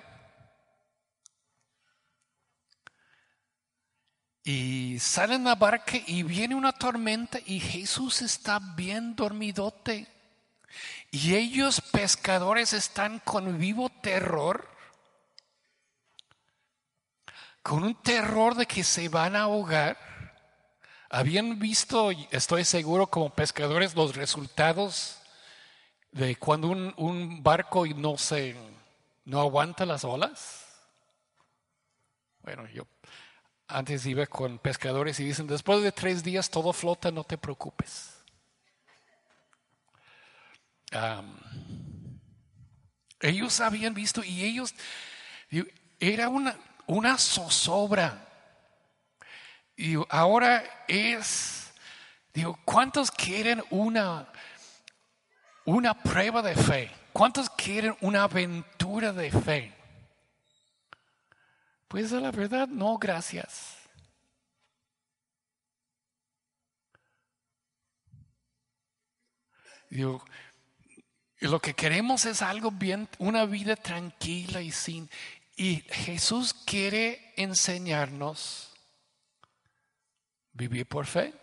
y 4.42 4.98
salen 4.98 5.38
en 5.38 5.44
la 5.44 5.54
barca 5.54 5.98
y 6.06 6.22
viene 6.22 6.54
una 6.54 6.72
tormenta 6.72 7.38
y 7.44 7.60
Jesús 7.60 8.22
está 8.22 8.58
bien 8.58 9.14
dormidote. 9.14 10.19
Y 11.10 11.34
ellos 11.34 11.80
pescadores 11.80 12.72
están 12.72 13.18
con 13.20 13.58
vivo 13.58 13.88
terror, 13.88 14.68
con 17.62 17.82
un 17.82 17.94
terror 17.96 18.54
de 18.54 18.66
que 18.66 18.84
se 18.84 19.08
van 19.08 19.34
a 19.34 19.42
ahogar. 19.42 19.98
Habían 21.10 21.58
visto, 21.58 22.12
estoy 22.30 22.64
seguro, 22.64 23.08
como 23.08 23.34
pescadores 23.34 23.96
los 23.96 24.14
resultados 24.14 25.16
de 26.12 26.36
cuando 26.36 26.68
un, 26.68 27.42
barco 27.42 27.86
no 27.86 28.16
se 28.16 28.56
no 29.24 29.40
aguanta 29.40 29.84
las 29.84 30.04
olas. 30.04 30.64
Bueno, 32.42 32.68
yo 32.68 32.86
antes 33.66 34.06
iba 34.06 34.26
con 34.26 34.58
pescadores 34.58 35.18
y 35.18 35.24
dicen, 35.24 35.48
después 35.48 35.82
de 35.82 35.90
tres 35.90 36.22
días 36.22 36.50
todo 36.50 36.72
flota, 36.72 37.10
no 37.10 37.24
te 37.24 37.36
preocupes 37.36 38.19
ellos 43.20 43.60
habían 43.60 43.94
visto 43.94 44.24
y 44.24 44.44
ellos, 44.44 44.74
era 45.98 46.28
una, 46.28 46.56
una 46.86 47.18
zozobra. 47.18 48.26
Y 49.76 49.94
ahora 50.08 50.62
es, 50.88 51.72
digo, 52.34 52.58
¿cuántos 52.64 53.10
quieren 53.10 53.62
una, 53.70 54.28
una 55.64 55.94
prueba 55.94 56.42
de 56.42 56.54
fe? 56.54 56.90
¿Cuántos 57.12 57.48
quieren 57.50 57.96
una 58.00 58.24
aventura 58.24 59.12
de 59.12 59.30
fe? 59.30 59.74
Pues 61.88 62.12
la 62.12 62.30
verdad, 62.30 62.68
no, 62.68 62.98
gracias. 62.98 63.76
Digo, 69.88 70.24
y 71.40 71.48
lo 71.48 71.60
que 71.60 71.74
queremos 71.74 72.26
es 72.26 72.42
algo 72.42 72.70
bien, 72.70 73.08
una 73.18 73.46
vida 73.46 73.74
tranquila 73.74 74.60
y 74.60 74.70
sin. 74.70 75.08
Y 75.56 75.76
Jesús 75.88 76.52
quiere 76.52 77.32
enseñarnos 77.36 78.70
vivir 80.52 80.86
por 80.86 81.06
fe. 81.06 81.34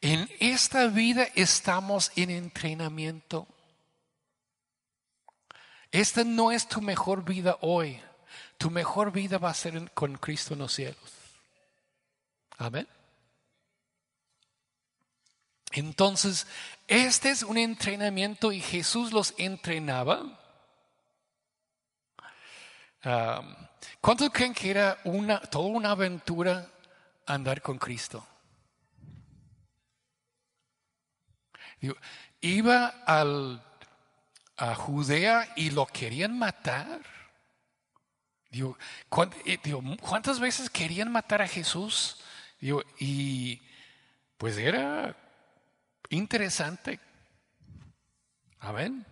en 0.00 0.30
esta 0.38 0.86
vida 0.86 1.26
estamos 1.34 2.12
en 2.16 2.30
entrenamiento. 2.30 3.46
Esta 5.90 6.24
no 6.24 6.52
es 6.52 6.68
tu 6.68 6.80
mejor 6.80 7.24
vida 7.24 7.58
hoy. 7.60 8.00
tu 8.58 8.70
mejor 8.70 9.12
vida 9.12 9.36
va 9.36 9.50
a 9.50 9.54
ser 9.54 9.90
con 9.92 10.16
Cristo 10.16 10.54
en 10.54 10.60
los 10.60 10.72
cielos. 10.72 11.12
Amén. 12.56 12.86
Entonces, 15.76 16.46
este 16.88 17.28
es 17.28 17.42
un 17.42 17.58
entrenamiento 17.58 18.50
y 18.50 18.62
Jesús 18.62 19.12
los 19.12 19.34
entrenaba. 19.36 20.40
¿Cuántos 24.00 24.30
creen 24.30 24.54
que 24.54 24.70
era 24.70 24.98
una, 25.04 25.38
toda 25.38 25.66
una 25.66 25.90
aventura 25.90 26.66
andar 27.26 27.60
con 27.60 27.78
Cristo? 27.78 28.26
iba 32.40 32.86
al, 33.04 33.62
a 34.56 34.74
Judea 34.74 35.52
y 35.56 35.70
lo 35.70 35.84
querían 35.84 36.38
matar. 36.38 37.02
Eh, 38.50 39.60
¿cuántas 40.00 40.40
veces 40.40 40.70
querían 40.70 41.12
matar 41.12 41.42
a 41.42 41.48
Jesús? 41.48 42.16
y 42.98 43.60
pues 44.38 44.56
era 44.56 45.14
interesante. 46.10 47.00
Amén. 48.60 49.06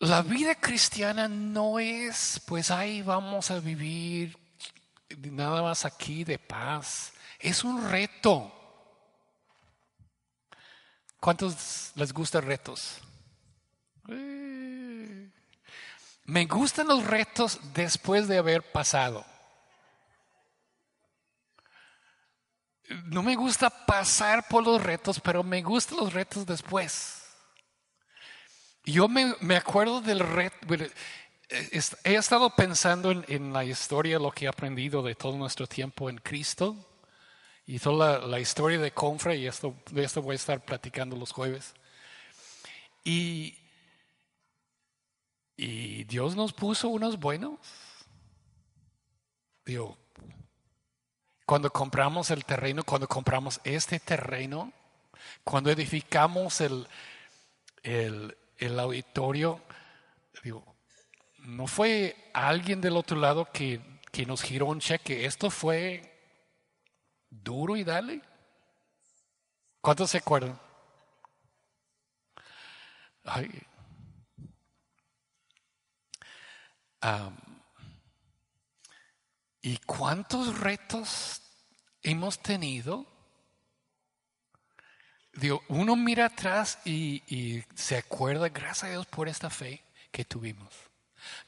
la 0.00 0.22
vida 0.22 0.54
cristiana 0.54 1.28
no 1.28 1.78
es, 1.78 2.40
pues 2.46 2.70
ahí 2.70 3.02
vamos 3.02 3.50
a 3.50 3.60
vivir 3.60 4.38
nada 5.16 5.62
más 5.62 5.84
aquí 5.84 6.24
de 6.24 6.38
paz. 6.38 7.12
Es 7.38 7.64
un 7.64 7.88
reto. 7.90 8.52
¿Cuántos 11.20 11.92
les 11.96 12.12
gustan 12.12 12.46
retos? 12.46 13.00
Eh. 14.08 15.30
Me 16.24 16.44
gustan 16.44 16.88
los 16.88 17.04
retos 17.04 17.58
después 17.72 18.28
de 18.28 18.38
haber 18.38 18.62
pasado. 18.62 19.24
No 23.06 23.22
me 23.22 23.36
gusta 23.36 23.68
pasar 23.68 24.46
por 24.48 24.64
los 24.64 24.82
retos, 24.82 25.20
pero 25.20 25.42
me 25.42 25.62
gustan 25.62 25.98
los 25.98 26.12
retos 26.12 26.46
después. 26.46 27.22
Yo 28.84 29.08
me, 29.08 29.56
acuerdo 29.56 30.00
del 30.00 30.20
reto, 30.20 30.56
he 31.50 32.14
estado 32.14 32.50
pensando 32.50 33.10
en, 33.10 33.52
la 33.52 33.64
historia, 33.64 34.18
lo 34.18 34.30
que 34.30 34.46
he 34.46 34.48
aprendido 34.48 35.02
de 35.02 35.14
todo 35.14 35.36
nuestro 35.36 35.66
tiempo 35.66 36.08
en 36.08 36.18
Cristo 36.18 36.76
y 37.66 37.78
toda 37.78 38.18
la, 38.18 38.40
historia 38.40 38.78
de 38.78 38.92
Confra, 38.92 39.34
y 39.34 39.46
esto, 39.46 39.74
de 39.90 40.04
esto 40.04 40.22
voy 40.22 40.32
a 40.32 40.36
estar 40.36 40.64
platicando 40.64 41.16
los 41.16 41.32
jueves. 41.32 41.74
Y, 43.04 43.58
y 45.54 46.04
Dios 46.04 46.34
nos 46.34 46.54
puso 46.54 46.88
unos 46.88 47.18
buenos. 47.18 47.58
Digo, 49.66 49.98
cuando 51.48 51.72
compramos 51.72 52.30
el 52.30 52.44
terreno, 52.44 52.84
cuando 52.84 53.08
compramos 53.08 53.58
este 53.64 53.98
terreno, 54.00 54.70
cuando 55.42 55.70
edificamos 55.70 56.60
el, 56.60 56.86
el, 57.82 58.36
el 58.58 58.78
auditorio, 58.78 59.58
digo, 60.44 60.76
no 61.38 61.66
fue 61.66 62.30
alguien 62.34 62.82
del 62.82 62.98
otro 62.98 63.16
lado 63.18 63.50
que, 63.50 63.80
que 64.12 64.26
nos 64.26 64.42
giró 64.42 64.66
un 64.66 64.80
cheque, 64.80 65.24
esto 65.24 65.48
fue 65.48 66.02
duro 67.30 67.76
y 67.76 67.84
dale. 67.84 68.20
¿Cuántos 69.80 70.10
se 70.10 70.18
acuerdan? 70.18 70.60
¿Y 79.62 79.78
cuántos 79.78 80.58
retos 80.58 81.42
hemos 82.02 82.38
tenido? 82.40 83.06
Digo, 85.32 85.62
uno 85.68 85.96
mira 85.96 86.26
atrás 86.26 86.78
y, 86.84 87.22
y 87.26 87.64
se 87.74 87.96
acuerda, 87.96 88.48
gracias 88.48 88.84
a 88.84 88.90
Dios 88.90 89.06
por 89.06 89.28
esta 89.28 89.50
fe 89.50 89.82
que 90.10 90.24
tuvimos. 90.24 90.68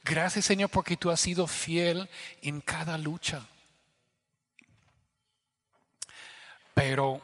Gracias 0.03 0.45
Señor 0.45 0.69
porque 0.69 0.97
tú 0.97 1.09
has 1.09 1.19
sido 1.19 1.47
fiel 1.47 2.09
en 2.41 2.61
cada 2.61 2.97
lucha. 2.97 3.45
Pero 6.73 7.21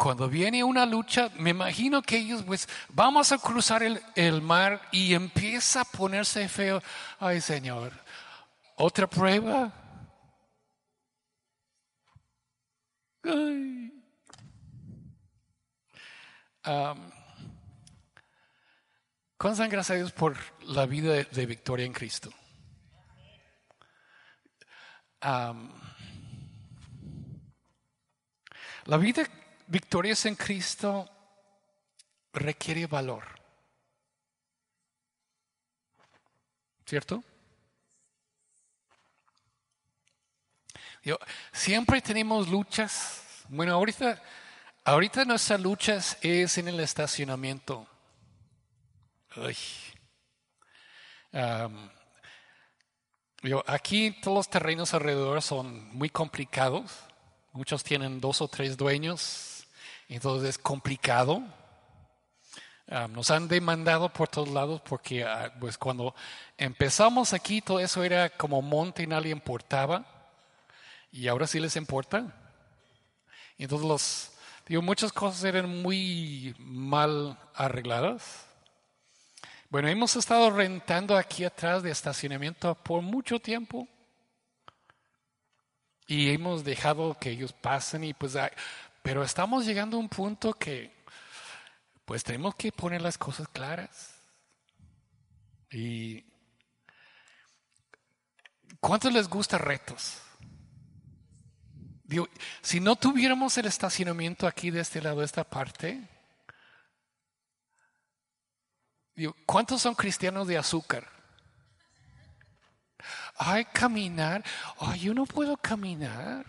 cuando 0.00 0.30
viene 0.30 0.64
una 0.64 0.86
lucha, 0.86 1.30
me 1.36 1.50
imagino 1.50 2.00
que 2.00 2.16
ellos, 2.16 2.42
pues, 2.46 2.66
vamos 2.88 3.32
a 3.32 3.38
cruzar 3.38 3.82
el, 3.82 4.40
mar 4.40 4.80
y 4.92 5.12
empieza 5.12 5.82
a 5.82 5.84
ponerse 5.84 6.48
feo. 6.48 6.82
Ay, 7.18 7.42
Señor, 7.42 7.92
otra 8.80 9.06
prueba. 9.06 9.72
Ay. 13.22 13.92
Um, 16.66 17.10
gracias 19.38 19.90
a 19.90 19.94
Dios 19.94 20.12
por 20.12 20.36
la 20.62 20.86
vida 20.86 21.12
de, 21.12 21.46
victoria 21.46 21.86
en 21.86 21.92
Cristo. 21.92 22.30
La 25.20 25.54
vida 28.96 29.22
victoriosa 29.66 30.28
en 30.28 30.36
Cristo 30.36 31.10
requiere 32.32 32.86
valor. 32.86 33.24
¿Cierto? 36.86 37.22
Yo, 41.02 41.18
siempre 41.50 42.02
tenemos 42.02 42.48
luchas. 42.48 43.22
Bueno, 43.48 43.72
ahorita, 43.72 44.22
ahorita 44.84 45.24
nuestra 45.24 45.56
lucha 45.56 45.98
es 46.20 46.58
en 46.58 46.68
el 46.68 46.78
estacionamiento. 46.80 47.86
yo, 53.42 53.64
aquí 53.66 54.10
todos 54.20 54.36
los 54.36 54.50
terrenos 54.50 54.92
alrededor 54.92 55.40
son 55.40 55.88
muy 55.96 56.10
complicados. 56.10 56.92
Muchos 57.52 57.82
tienen 57.82 58.20
dos 58.20 58.42
o 58.42 58.48
tres 58.48 58.76
dueños, 58.76 59.66
entonces 60.06 60.50
es 60.50 60.58
complicado. 60.58 61.42
Ah, 62.88 63.08
nos 63.08 63.30
han 63.30 63.48
demandado 63.48 64.12
por 64.12 64.28
todos 64.28 64.50
lados 64.50 64.82
porque 64.82 65.24
ah, 65.24 65.50
pues 65.58 65.78
cuando 65.78 66.14
empezamos 66.58 67.32
aquí 67.32 67.62
todo 67.62 67.80
eso 67.80 68.04
era 68.04 68.28
como 68.28 68.60
monte 68.60 69.04
y 69.04 69.06
nadie 69.06 69.30
importaba 69.30 70.19
y 71.12 71.28
ahora 71.28 71.46
sí 71.46 71.60
les 71.60 71.76
importa. 71.76 72.34
Entonces 73.58 73.86
los, 73.86 74.32
digo, 74.66 74.82
muchas 74.82 75.12
cosas 75.12 75.44
eran 75.44 75.82
muy 75.82 76.54
mal 76.58 77.38
arregladas. 77.54 78.46
Bueno, 79.68 79.88
hemos 79.88 80.16
estado 80.16 80.50
rentando 80.50 81.16
aquí 81.16 81.44
atrás 81.44 81.82
de 81.82 81.90
estacionamiento 81.90 82.74
por 82.74 83.02
mucho 83.02 83.38
tiempo. 83.38 83.86
Y 86.06 86.30
hemos 86.30 86.64
dejado 86.64 87.16
que 87.20 87.30
ellos 87.30 87.52
pasen 87.52 88.02
y 88.02 88.14
pues, 88.14 88.36
pero 89.02 89.22
estamos 89.22 89.64
llegando 89.64 89.96
a 89.96 90.00
un 90.00 90.08
punto 90.08 90.52
que 90.54 90.90
pues 92.04 92.24
tenemos 92.24 92.56
que 92.56 92.72
poner 92.72 93.00
las 93.00 93.16
cosas 93.16 93.46
claras. 93.46 94.16
Y 95.70 96.24
¿cuántos 98.80 99.12
les 99.12 99.28
gusta 99.28 99.56
retos? 99.56 100.20
Digo, 102.10 102.28
si 102.60 102.80
no 102.80 102.96
tuviéramos 102.96 103.56
el 103.56 103.66
estacionamiento 103.66 104.48
aquí 104.48 104.72
de 104.72 104.80
este 104.80 105.00
lado, 105.00 105.20
de 105.20 105.26
esta 105.26 105.44
parte, 105.44 106.08
digo, 109.14 109.36
¿cuántos 109.46 109.80
son 109.80 109.94
cristianos 109.94 110.48
de 110.48 110.58
azúcar? 110.58 111.06
Ay, 113.36 113.64
caminar. 113.66 114.42
Ay, 114.80 114.98
yo 114.98 115.14
no 115.14 115.24
puedo 115.24 115.56
caminar. 115.56 116.44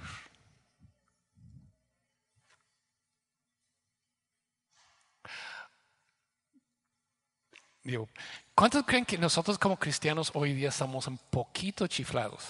Digo, 7.84 8.10
¿cuántos 8.56 8.84
creen 8.84 9.06
que 9.06 9.20
nosotros 9.20 9.60
como 9.60 9.78
cristianos 9.78 10.32
hoy 10.34 10.54
día 10.56 10.70
estamos 10.70 11.06
un 11.06 11.20
poquito 11.20 11.86
chiflados? 11.86 12.50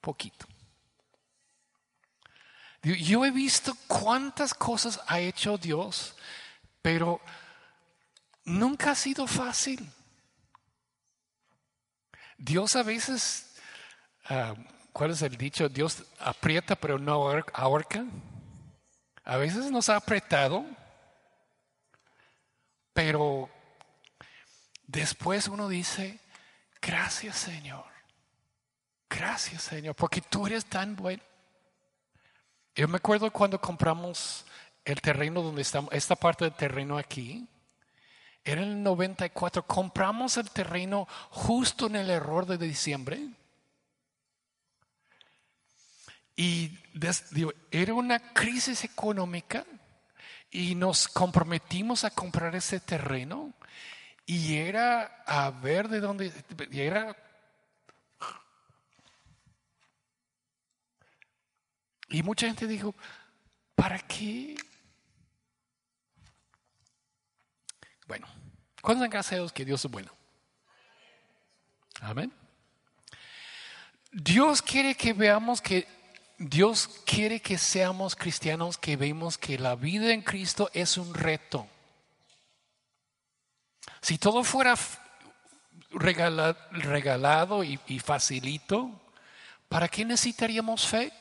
Poquito. 0.00 0.46
Yo 2.82 3.24
he 3.24 3.30
visto 3.30 3.76
cuántas 3.86 4.54
cosas 4.54 5.00
ha 5.06 5.18
hecho 5.20 5.58
Dios, 5.58 6.14
pero 6.80 7.20
nunca 8.44 8.92
ha 8.92 8.94
sido 8.94 9.26
fácil. 9.26 9.90
Dios 12.36 12.76
a 12.76 12.84
veces, 12.84 13.56
ah, 14.26 14.54
¿cuál 14.92 15.10
es 15.10 15.22
el 15.22 15.36
dicho? 15.36 15.68
Dios 15.68 16.04
aprieta 16.20 16.76
pero 16.76 16.98
no 16.98 17.12
ahorca. 17.52 18.04
A 19.24 19.36
veces 19.36 19.70
nos 19.70 19.88
ha 19.88 19.96
apretado, 19.96 20.64
Pero 22.94 23.48
después 24.88 25.46
uno 25.46 25.68
dice, 25.68 26.18
gracias 26.82 27.36
Señor, 27.36 27.84
gracias 29.08 29.62
Señor, 29.62 29.94
porque 29.94 30.20
tú 30.20 30.48
eres 30.48 30.64
tan 30.64 30.96
bueno. 30.96 31.22
Yo 32.78 32.86
me 32.86 32.98
acuerdo 32.98 33.32
cuando 33.32 33.60
compramos 33.60 34.44
el 34.84 35.00
terreno 35.00 35.42
donde 35.42 35.62
estamos, 35.62 35.92
esta 35.92 36.14
parte 36.14 36.44
del 36.44 36.54
terreno 36.54 36.96
aquí, 36.96 37.44
era 38.44 38.62
en 38.62 38.68
el 38.68 38.82
94, 38.84 39.66
compramos 39.66 40.36
el 40.36 40.48
terreno 40.50 41.08
justo 41.30 41.88
en 41.88 41.96
el 41.96 42.08
error 42.08 42.46
de 42.46 42.56
diciembre. 42.56 43.30
Y 46.36 46.78
era 47.72 47.94
una 47.94 48.32
crisis 48.32 48.84
económica 48.84 49.64
y 50.48 50.76
nos 50.76 51.08
comprometimos 51.08 52.04
a 52.04 52.10
comprar 52.10 52.54
ese 52.54 52.78
terreno 52.78 53.54
y 54.24 54.54
era 54.54 55.24
a 55.26 55.50
ver 55.50 55.88
de 55.88 55.98
dónde, 55.98 56.32
era 56.70 57.16
Y 62.08 62.22
mucha 62.22 62.46
gente 62.46 62.66
dijo, 62.66 62.94
¿para 63.74 63.98
qué? 63.98 64.56
Bueno, 68.06 68.26
¿cuántos 68.80 69.04
han 69.04 69.10
gracias 69.10 69.52
que 69.52 69.64
Dios 69.64 69.84
es 69.84 69.90
bueno? 69.90 70.10
Amén. 72.00 72.32
Dios 74.10 74.62
quiere 74.62 74.94
que 74.94 75.12
veamos 75.12 75.60
que 75.60 75.86
Dios 76.38 77.02
quiere 77.04 77.40
que 77.40 77.58
seamos 77.58 78.16
cristianos, 78.16 78.78
que 78.78 78.96
vemos 78.96 79.36
que 79.36 79.58
la 79.58 79.74
vida 79.74 80.12
en 80.12 80.22
Cristo 80.22 80.70
es 80.72 80.96
un 80.96 81.12
reto. 81.12 81.66
Si 84.00 84.16
todo 84.16 84.44
fuera 84.44 84.74
regalado, 85.90 87.64
y 87.64 87.98
facilito, 87.98 88.90
¿para 89.68 89.88
qué 89.88 90.04
necesitaríamos 90.04 90.86
fe? 90.86 91.12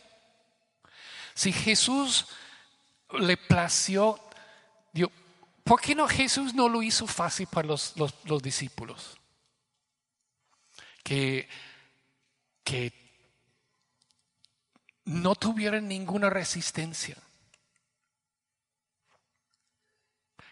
Si 1.38 1.54
Jesús 1.54 2.26
le 3.19 3.38
plació, 3.38 4.19
¿por 5.63 5.80
qué 5.80 5.93
no 5.93 6.08
Jesús 6.08 6.56
no 6.56 6.67
lo 6.67 6.82
hizo 6.82 7.06
fácil 7.06 7.45
para 7.45 7.67
los, 7.67 7.93
discípulos? 8.41 9.19
Que, 11.04 11.47
que 12.63 12.91
no 15.06 15.36
tuvieran 15.36 15.88
ninguna 15.88 16.32
resistencia. 16.32 17.15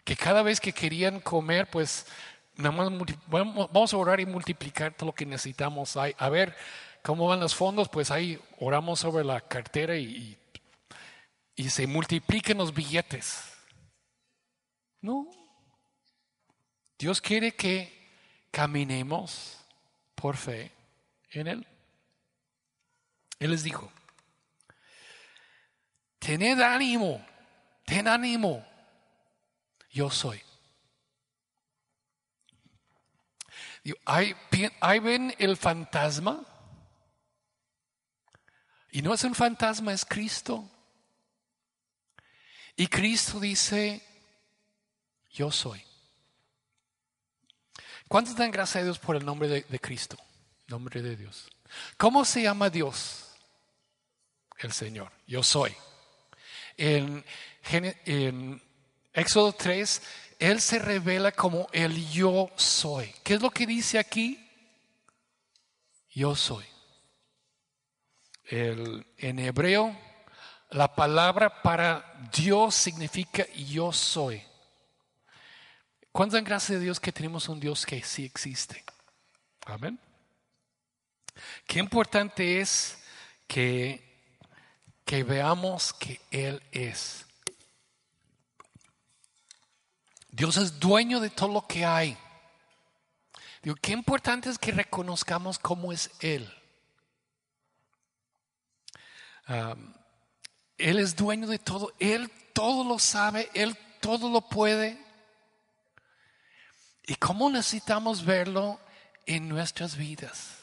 Que 0.04 0.14
cada 0.14 0.42
vez 0.42 0.60
que 0.60 0.72
querían 0.72 1.18
comer, 1.18 1.68
pues 1.68 2.06
vamos 2.54 3.92
a 3.92 3.96
orar 3.96 4.20
y 4.20 4.26
multiplicar 4.26 4.94
todo 4.94 5.06
lo 5.06 5.14
que 5.16 5.26
necesitamos. 5.26 5.96
A 5.96 6.28
ver 6.28 6.56
cómo 7.02 7.26
van 7.26 7.40
los 7.40 7.56
fondos, 7.56 7.88
pues 7.88 8.12
ahí 8.12 8.38
oramos 8.60 9.00
sobre 9.00 9.24
la 9.24 9.40
cartera 9.40 9.96
y 9.96 10.38
y 11.56 11.70
se 11.70 11.86
multipliquen 11.86 12.58
los 12.58 12.72
billetes. 12.72 13.52
No. 15.00 15.28
Dios 16.98 17.20
quiere 17.20 17.54
que 17.54 17.92
caminemos 18.50 19.58
por 20.14 20.36
fe 20.36 20.70
en 21.30 21.48
Él. 21.48 21.66
Él 23.38 23.50
les 23.50 23.62
dijo, 23.62 23.90
tened 26.18 26.60
ánimo, 26.60 27.24
ten 27.84 28.08
ánimo, 28.08 28.66
yo 29.90 30.10
soy. 30.10 30.42
Ahí, 34.04 34.98
ven 35.00 35.34
el 35.38 35.56
fantasma. 35.56 36.44
Y 38.90 39.02
no 39.02 39.14
es 39.14 39.22
un 39.24 39.34
fantasma, 39.34 39.92
es 39.92 40.04
Cristo. 40.04 40.68
Y 42.76 42.88
Cristo 42.88 43.40
dice, 43.40 44.02
yo 45.32 45.50
soy. 45.50 45.82
¿Cuántos 48.06 48.36
dan 48.36 48.50
gracias 48.50 48.82
a 48.82 48.84
Dios 48.84 48.98
por 48.98 49.16
el 49.16 49.24
nombre 49.24 49.48
de, 49.48 49.80
Cristo? 49.80 50.16
Nombre 50.68 51.00
de 51.00 51.16
Dios. 51.16 51.50
¿Cómo 51.96 52.24
se 52.24 52.42
llama 52.42 52.68
Dios? 52.68 53.30
El 54.58 54.72
Señor. 54.72 55.10
Yo 55.26 55.42
soy. 55.42 55.74
En, 56.76 57.24
Éxodo 59.14 59.52
3, 59.54 60.02
Él 60.38 60.60
se 60.60 60.78
revela 60.78 61.32
como 61.32 61.68
el 61.72 62.10
yo 62.10 62.50
soy. 62.56 63.12
¿Qué 63.24 63.34
es 63.34 63.40
lo 63.40 63.50
que 63.50 63.66
dice 63.66 63.98
aquí? 63.98 64.46
Yo 66.10 66.36
soy. 66.36 66.66
El, 68.44 69.06
en 69.16 69.38
hebreo 69.38 70.05
la 70.76 70.94
palabra 70.94 71.62
para 71.62 72.04
Dios 72.34 72.74
significa 72.74 73.46
yo 73.54 73.92
soy. 73.92 74.42
¿Cuántas 76.12 76.34
dan 76.34 76.44
gracias 76.44 76.76
a 76.76 76.80
Dios 76.80 77.00
que 77.00 77.12
tenemos 77.12 77.48
un 77.48 77.58
Dios 77.58 77.86
que 77.86 78.02
sí 78.02 78.26
existe? 78.26 78.84
Amén. 79.64 79.98
Qué 81.66 81.78
importante 81.78 82.60
es 82.60 83.02
que, 83.46 84.20
que 85.06 85.24
veamos 85.24 85.94
que 85.94 86.20
Él 86.30 86.62
es. 86.72 87.24
Dios 90.28 90.58
es 90.58 90.78
dueño 90.78 91.20
de 91.20 91.30
todo 91.30 91.54
lo 91.54 91.66
que 91.66 91.86
hay. 91.86 92.18
Digo, 93.62 93.76
qué 93.80 93.92
importante 93.92 94.50
es 94.50 94.58
que 94.58 94.72
reconozcamos 94.72 95.58
cómo 95.58 95.90
es 95.90 96.10
Él. 96.20 96.52
Él 100.78 100.98
es 100.98 101.16
dueño 101.16 101.46
de 101.46 101.58
todo, 101.58 101.94
Él 101.98 102.30
todo 102.52 102.84
lo 102.84 102.98
sabe, 102.98 103.50
Él 103.54 103.76
todo 104.00 104.30
lo 104.30 104.42
puede. 104.42 104.98
¿Y 107.06 107.14
cómo 107.16 107.48
necesitamos 107.50 108.24
verlo 108.24 108.80
en 109.26 109.48
nuestras 109.48 109.96
vidas? 109.96 110.56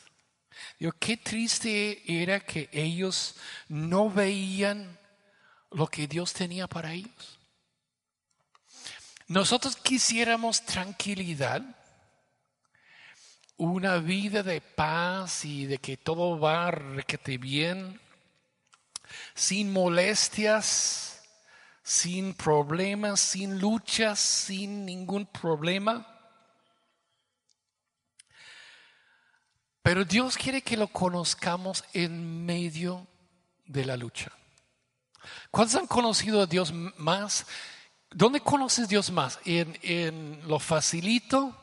Digo, 0.80 0.92
qué 1.00 1.18
triste 1.18 2.02
era 2.06 2.40
que 2.40 2.70
ellos 2.72 3.36
no 3.68 4.10
veían 4.10 5.00
lo 5.72 5.88
que 5.88 6.08
Dios 6.08 6.34
tenía 6.34 6.68
para 6.68 6.94
ellos. 6.94 7.40
Nosotros 9.28 9.76
quisiéramos 9.76 10.64
tranquilidad, 10.64 11.64
una 13.56 13.98
vida 13.98 14.44
de 14.44 14.62
paz 14.62 15.46
y 15.46 15.66
de 15.66 15.78
que 15.78 15.96
todo 15.96 16.40
va 16.40 16.72
requete 16.72 17.38
bien 17.38 18.00
sin 19.34 19.72
molestias, 19.72 21.22
sin 21.84 22.34
problemas, 22.34 23.20
sin 23.20 23.60
luchas, 23.60 24.20
sin 24.20 24.86
ningún 24.86 25.26
problema. 25.26 26.08
Pero 29.82 30.06
Dios 30.06 30.38
quiere 30.38 30.62
que 30.62 30.78
lo 30.78 30.88
conozcamos 30.88 31.84
en 31.94 32.46
medio 32.46 33.06
de 33.66 33.84
la 33.86 33.98
lucha. 33.98 34.32
¿Cuántos 35.52 35.76
han 35.76 35.88
conocido 35.88 36.42
a 36.42 36.46
Dios 36.46 36.72
más? 36.72 37.46
¿Dónde 38.10 38.40
conoces 38.40 38.86
a 38.86 38.88
Dios 38.88 39.12
más? 39.12 39.40
¿En, 39.44 39.78
en 39.82 40.48
lo 40.48 40.60
facilito 40.60 41.56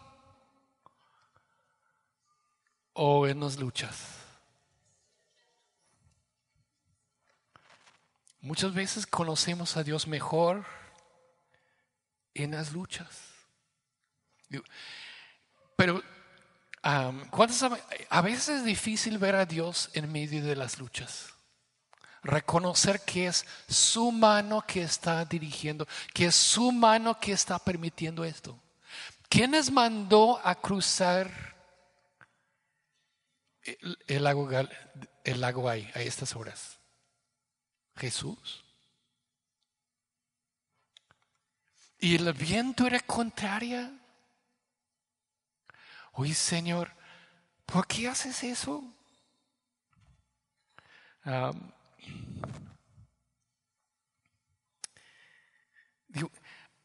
o 2.93 3.27
en 3.27 3.41
las 3.41 3.59
luchas? 3.59 4.20
Muchas 8.43 8.73
veces 8.73 9.07
conocemos 9.07 9.77
a 9.77 9.83
Dios 9.83 10.07
mejor 10.07 10.65
en 12.35 12.53
las 12.53 12.73
luchas. 12.73 13.31
Pero 15.77 16.03
a 16.83 18.21
veces 18.23 18.49
es 18.49 18.65
difícil 18.65 19.19
ver 19.19 19.35
a 19.35 19.45
Dios 19.45 19.91
en 19.93 20.11
medio 20.11 20.43
de 20.43 20.57
las 20.57 20.79
luchas. 20.79 21.35
Reconocer 22.23 23.01
que 23.01 23.27
es 23.27 23.47
su 23.69 24.11
mano 24.11 24.63
que 24.67 24.83
está 24.83 25.25
dirigiendo, 25.25 25.87
que 26.13 26.27
es 26.27 26.35
su 26.35 26.73
mano 26.73 27.19
que 27.19 27.33
está 27.33 27.59
permitiendo 27.59 28.25
esto. 28.25 28.59
¿Quién 29.29 29.53
les 29.53 29.71
mandó 29.71 30.41
a 30.45 30.55
cruzar 30.55 31.31
el, 34.07 34.25
lago, 34.25 34.49
el 35.25 35.41
lago 35.41 35.69
ahí 35.69 35.91
a 35.95 36.01
estas 36.01 36.35
horas? 36.35 36.80
Jesús. 38.01 38.65
Y 41.99 42.17
el 42.17 42.33
viento 42.33 42.87
era 42.87 42.99
contraria. 43.01 43.93
Oye, 46.13 46.35
Señor, 46.35 46.91
¿por 47.67 47.87
qué 47.87 48.09
haces 48.09 48.43
eso? 48.43 48.83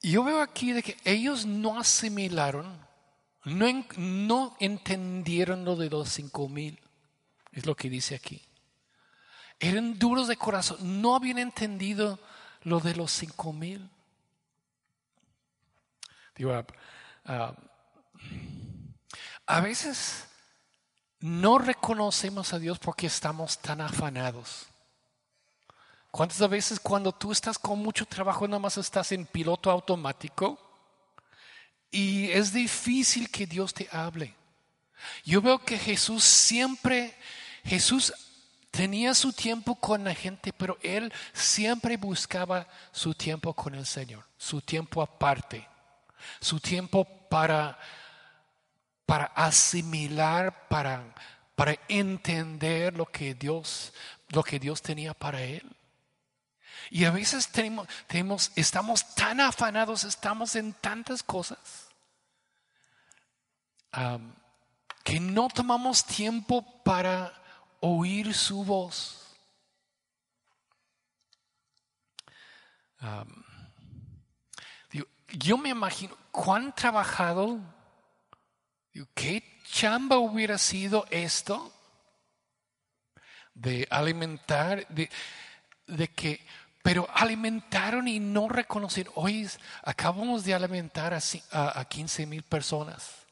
yo 0.01 0.23
veo 0.23 0.41
aquí 0.41 0.73
de 0.73 0.84
que 0.84 0.97
ellos 1.06 1.45
no 1.45 1.80
asimilaron, 1.80 2.86
no, 3.45 3.86
no 3.97 4.56
entendieron 4.60 5.63
lo 5.63 5.78
de 5.78 5.89
los 5.89 6.10
cinco 6.10 6.49
mil. 6.49 6.80
Es 7.54 7.65
lo 7.65 7.75
que 7.75 7.89
dice 7.89 8.15
aquí. 8.15 8.43
Eran 9.65 9.97
duros 9.97 10.28
de 10.28 10.38
corazón, 10.38 11.01
no 11.01 11.15
habían 11.15 11.39
entendido 11.39 12.19
lo 12.62 12.80
de 12.80 12.95
los 12.95 13.12
cinco 13.12 13.51
mil. 13.51 13.89
Digo, 16.36 16.54
ah, 17.25 17.56
a 19.47 19.60
veces 19.62 20.28
no 21.19 21.58
reconocemos 21.58 22.54
a 22.54 22.60
Dios 22.60 22.78
porque 22.78 23.08
estamos 23.08 23.58
tan 23.58 23.82
afanados. 23.82 24.67
¿Cuántas 26.12 26.47
veces 26.47 26.80
cuando 26.80 27.12
tú 27.12 27.32
estás 27.32 27.58
con 27.58 27.80
mucho 27.80 28.06
trabajo 28.06 28.47
nada 28.47 28.60
más 28.60 28.78
estás 28.78 29.13
en 29.13 29.25
piloto 29.25 29.71
automático 29.71 30.60
y 31.89 32.30
es 32.30 32.54
difícil 32.54 33.32
que 33.32 33.47
Dios 33.47 33.73
te 33.73 33.89
hable? 33.91 34.36
Yo 35.23 35.41
veo 35.41 35.58
que 35.58 35.80
Jesús 35.80 36.23
siempre, 36.23 37.17
Jesús 37.63 38.13
tenía 38.75 39.13
su 39.13 39.31
tiempo 39.31 39.75
con 39.75 40.03
la 40.03 40.13
gente, 40.13 40.51
pero 40.51 40.77
él 40.83 41.11
siempre 41.31 41.95
buscaba 41.95 42.67
su 42.91 43.13
tiempo 43.13 43.53
con 43.53 43.73
el 43.73 43.85
Señor, 43.85 44.25
su 44.38 44.61
tiempo 44.61 45.01
aparte, 45.01 45.65
su 46.41 46.59
tiempo 46.59 47.05
para, 47.29 47.79
para 49.05 49.25
asimilar, 49.27 50.67
para, 50.67 51.15
para 51.55 51.77
entender 51.88 52.93
lo 52.97 53.05
que 53.05 53.33
Dios, 53.33 53.93
lo 54.29 54.43
que 54.43 54.59
Dios 54.59 54.81
tenía 54.81 55.13
para 55.13 55.41
él. 55.41 55.63
Y 56.89 57.05
a 57.05 57.11
veces 57.11 57.47
tenemos, 57.47 57.88
tenemos, 58.07 58.51
estamos 58.57 59.15
tan 59.15 59.39
afanados, 59.39 60.03
estamos 60.03 60.53
en 60.57 60.73
tantas 60.73 61.23
cosas, 61.23 61.88
que 65.03 65.21
no 65.21 65.47
tomamos 65.47 66.03
tiempo 66.03 66.61
para 66.83 67.44
oír 67.86 68.34
su 68.34 68.63
voz. 68.63 69.21
Digo, 74.91 75.06
yo 75.34 75.58
me 75.58 75.69
imagino 75.69 76.17
cuán 76.32 76.74
trabajado, 76.74 77.60
digo, 78.91 79.08
qué 79.13 79.62
chamba 79.71 80.17
hubiera 80.17 80.58
sido 80.58 81.06
esto 81.12 81.71
de 83.54 83.88
alimentar, 83.91 84.88
de, 84.88 86.08
que, 86.08 86.43
pero 86.82 87.08
alimentaron 87.13 88.08
y 88.08 88.19
no 88.19 88.50
reconocieron. 88.50 89.13
Hoy 89.15 89.48
acabamos 89.84 90.43
de 90.43 90.56
alimentar 90.56 91.13
a, 91.13 91.19
a, 91.52 91.80
a 91.80 91.86
15 91.86 92.26
mil 92.26 92.41
personas 92.41 93.28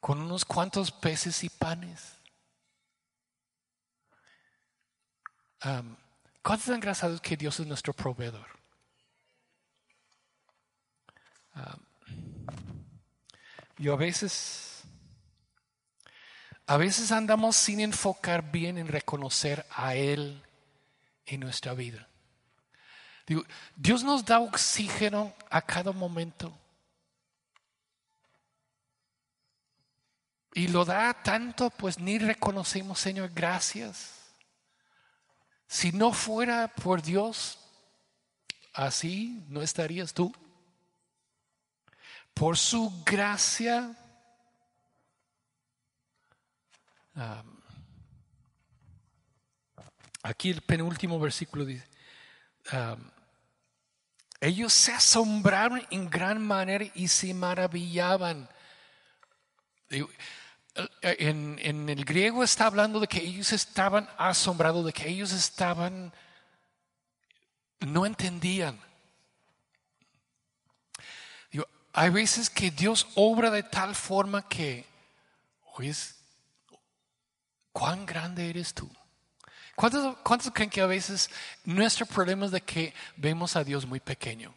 con 0.00 0.20
unos 0.20 0.44
cuantos 0.44 0.90
peces 0.90 1.44
y 1.44 1.48
panes. 1.48 2.15
Am, 5.60 5.96
¿Cuántos 6.42 6.68
están 6.68 6.80
graciados 6.80 7.20
que 7.20 7.36
Dios 7.36 7.58
es 7.58 7.66
nuestro 7.66 7.92
proveedor? 7.92 8.46
Yo 13.78 13.94
a 13.94 13.96
veces, 13.96 14.82
a 16.66 16.76
veces 16.76 17.10
andamos 17.10 17.56
sin 17.56 17.80
enfocar 17.80 18.50
bien 18.50 18.78
en 18.78 18.88
reconocer 18.88 19.66
a 19.70 19.96
Él 19.96 20.42
en 21.26 21.40
nuestra 21.40 21.74
vida. 21.74 22.06
Dios 23.74 24.04
nos 24.04 24.24
da 24.24 24.38
oxígeno 24.38 25.34
a 25.50 25.60
cada 25.60 25.90
momento. 25.90 26.56
Y 30.54 30.68
lo 30.68 30.84
da 30.84 31.12
tanto, 31.24 31.70
pues 31.70 31.98
ni 31.98 32.18
reconocemos, 32.18 33.00
Señor, 33.00 33.30
gracias. 33.34 34.25
Si 35.68 35.92
no 35.92 36.12
fuera 36.12 36.68
por 36.68 37.02
Dios, 37.02 37.58
así 38.72 39.44
no 39.48 39.62
estarías 39.62 40.14
tú. 40.14 40.34
Por 42.34 42.56
su 42.56 43.02
gracia, 43.04 43.96
aquí 50.22 50.50
el 50.50 50.60
penúltimo 50.60 51.18
versículo 51.18 51.64
dice, 51.64 51.88
ellos 54.40 54.72
se 54.72 54.92
asombraron 54.92 55.82
en 55.90 56.10
gran 56.10 56.46
manera 56.46 56.84
y 56.94 57.08
se 57.08 57.32
maravillaban. 57.32 58.48
En, 61.00 61.88
el 61.88 62.04
griego 62.04 62.44
está 62.44 62.66
hablando 62.66 63.00
de 63.00 63.06
que 63.06 63.22
ellos 63.22 63.52
estaban 63.52 64.08
asombrados, 64.18 64.84
de 64.84 64.92
que 64.92 65.08
ellos 65.08 65.32
estaban, 65.32 66.12
no 67.80 68.04
entendían. 68.04 68.78
Digo, 71.50 71.66
hay 71.92 72.10
veces 72.10 72.50
que 72.50 72.70
Dios 72.70 73.06
obra 73.14 73.50
de 73.50 73.62
tal 73.62 73.94
forma 73.94 74.48
que, 74.48 74.84
oyes, 75.76 76.16
¿cuán 77.72 78.04
grande 78.04 78.50
eres 78.50 78.74
tú? 78.74 78.90
¿Cuántos, 79.74 80.16
¿Cuántos 80.18 80.52
creen 80.52 80.70
que 80.70 80.80
a 80.80 80.86
veces 80.86 81.30
nuestro 81.64 82.04
problema 82.06 82.46
es 82.46 82.52
de 82.52 82.60
que 82.60 82.92
vemos 83.16 83.56
a 83.56 83.64
Dios 83.64 83.86
muy 83.86 84.00
pequeño? 84.00 84.54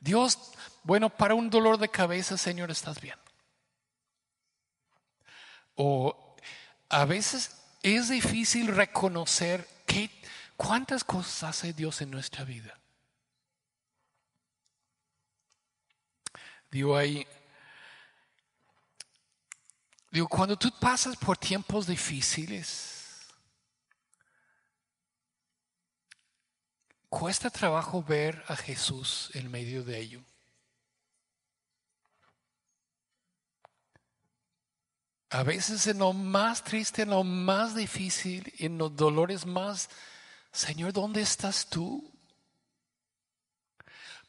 Dios, 0.00 0.38
bueno, 0.82 1.10
para 1.10 1.34
un 1.34 1.50
dolor 1.50 1.76
de 1.76 1.90
cabeza, 1.90 2.38
Señor, 2.38 2.70
estás 2.70 3.00
bien. 3.00 3.19
O 5.74 6.36
a 6.88 7.04
veces 7.04 7.56
es 7.82 8.08
difícil 8.08 8.68
reconocer 8.68 9.66
qué, 9.86 10.10
cuántas 10.56 11.04
cosas 11.04 11.42
hace 11.44 11.72
Dios 11.72 12.00
en 12.00 12.10
nuestra 12.10 12.44
vida. 12.44 12.78
Digo 16.70 16.96
ahí, 16.96 17.26
digo, 20.10 20.28
cuando 20.28 20.56
tú 20.56 20.70
pasas 20.78 21.16
por 21.16 21.36
tiempos 21.36 21.86
difíciles, 21.86 23.26
cuesta 27.08 27.50
trabajo 27.50 28.02
ver 28.02 28.44
a 28.46 28.54
Jesús 28.54 29.30
en 29.34 29.50
medio 29.50 29.82
de 29.82 29.98
ello. 29.98 30.22
A 35.30 35.44
veces 35.44 35.86
en 35.86 35.98
lo 35.98 36.12
más 36.12 36.64
triste, 36.64 37.02
en 37.02 37.10
lo 37.10 37.22
más 37.22 37.76
difícil, 37.76 38.52
en 38.58 38.76
los 38.78 38.96
dolores 38.96 39.46
más, 39.46 39.88
Señor, 40.50 40.92
¿dónde 40.92 41.20
estás 41.20 41.66
tú? 41.68 42.12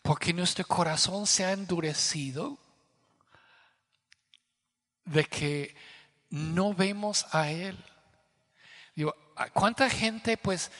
Porque 0.03 0.31
nuestro 0.31 0.63
corazón 0.65 1.25
se 1.25 1.43
ha 1.43 1.53
endurecido 1.53 2.59
de 5.05 5.25
que 5.25 5.75
no 6.29 6.75
vemos 6.75 7.25
a 7.31 7.49
Él. 7.49 7.83
Digo, 8.95 9.15
¿a 9.35 9.49
¿cuánta 9.49 9.89
gente 9.89 10.37
pues 10.37 10.71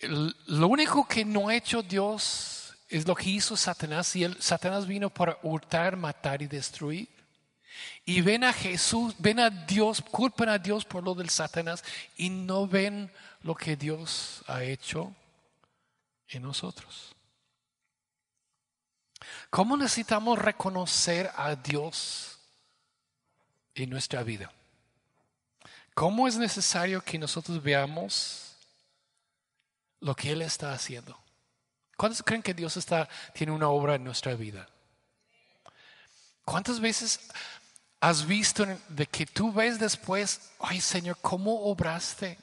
lo 0.00 0.68
único 0.68 1.06
que 1.06 1.26
no 1.26 1.48
ha 1.48 1.54
hecho 1.54 1.82
Dios 1.82 2.74
es 2.88 3.06
lo 3.06 3.14
que 3.14 3.28
hizo 3.28 3.58
Satanás 3.58 4.16
y 4.16 4.24
él, 4.24 4.40
Satanás 4.40 4.86
vino 4.86 5.10
para 5.10 5.38
hurtar, 5.42 5.96
matar 5.96 6.40
y 6.40 6.46
destruir? 6.46 7.11
Y 8.04 8.20
ven 8.20 8.44
a 8.44 8.52
Jesús, 8.52 9.14
ven 9.18 9.40
a 9.40 9.50
Dios, 9.50 10.02
culpan 10.02 10.48
a 10.48 10.58
Dios 10.58 10.84
por 10.84 11.04
lo 11.04 11.14
del 11.14 11.30
Satanás 11.30 11.84
y 12.16 12.30
no 12.30 12.66
ven 12.66 13.10
lo 13.42 13.54
que 13.54 13.76
Dios 13.76 14.42
ha 14.46 14.64
hecho 14.64 15.14
en 16.28 16.42
nosotros. 16.42 17.14
¿Cómo 19.50 19.76
necesitamos 19.76 20.38
reconocer 20.38 21.30
a 21.36 21.54
Dios 21.54 22.38
en 23.74 23.90
nuestra 23.90 24.22
vida? 24.22 24.50
¿Cómo 25.94 26.26
es 26.26 26.36
necesario 26.36 27.02
que 27.02 27.18
nosotros 27.18 27.62
veamos 27.62 28.56
lo 30.00 30.14
que 30.14 30.32
Él 30.32 30.42
está 30.42 30.72
haciendo? 30.72 31.18
¿Cuántos 31.96 32.22
creen 32.22 32.42
que 32.42 32.54
Dios 32.54 32.76
está, 32.76 33.08
tiene 33.34 33.52
una 33.52 33.68
obra 33.68 33.94
en 33.94 34.04
nuestra 34.04 34.34
vida? 34.34 34.68
¿Cuántas 36.44 36.80
veces 36.80 37.20
has 38.02 38.26
visto 38.26 38.66
de 38.88 39.06
que 39.06 39.26
tú 39.26 39.52
ves 39.52 39.78
después, 39.78 40.50
ay 40.58 40.80
Señor, 40.80 41.18
cómo 41.20 41.66
obraste? 41.66 42.36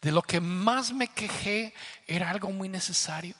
De 0.00 0.12
lo 0.12 0.22
que 0.22 0.40
más 0.40 0.92
me 0.92 1.08
quejé 1.08 1.74
era 2.06 2.30
algo 2.30 2.52
muy 2.52 2.68
necesario. 2.68 3.34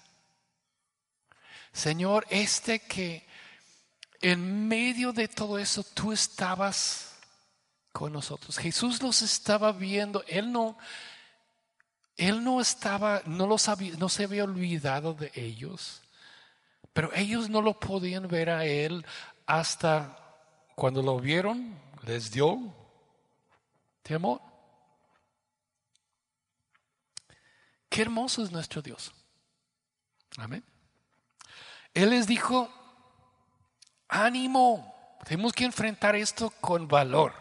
Señor, 1.72 2.26
este 2.28 2.80
que 2.80 3.24
en 4.20 4.66
medio 4.66 5.12
de 5.12 5.28
todo 5.28 5.60
eso 5.60 5.84
tú 5.84 6.10
estabas 6.10 7.14
con 7.92 8.12
nosotros. 8.12 8.58
Jesús 8.58 9.00
los 9.00 9.22
estaba 9.22 9.70
viendo. 9.70 10.24
Él 10.26 10.50
no, 10.50 10.76
Él 12.16 12.42
no 12.42 12.60
estaba, 12.60 13.22
no, 13.26 13.46
los 13.46 13.68
no 13.96 14.08
se 14.08 14.24
había 14.24 14.42
olvidado 14.42 15.14
de 15.14 15.30
ellos, 15.36 16.02
pero 16.92 17.14
ellos 17.14 17.48
no 17.48 17.62
lo 17.62 17.78
podían 17.78 18.26
ver 18.26 18.50
a 18.50 18.64
Él 18.64 19.06
hasta 19.46 20.25
cuando 20.76 21.02
lo 21.02 21.18
vieron, 21.18 21.74
les 22.02 22.30
dio 22.30 22.58
temor. 24.02 24.40
Qué 27.88 28.02
hermoso 28.02 28.44
es 28.44 28.52
nuestro 28.52 28.82
Dios. 28.82 29.10
Amén. 30.36 30.62
Él 31.94 32.10
les 32.10 32.26
dijo, 32.26 32.70
ánimo, 34.06 35.18
tenemos 35.24 35.54
que 35.54 35.64
enfrentar 35.64 36.14
esto 36.14 36.50
con 36.60 36.86
valor. 36.86 37.32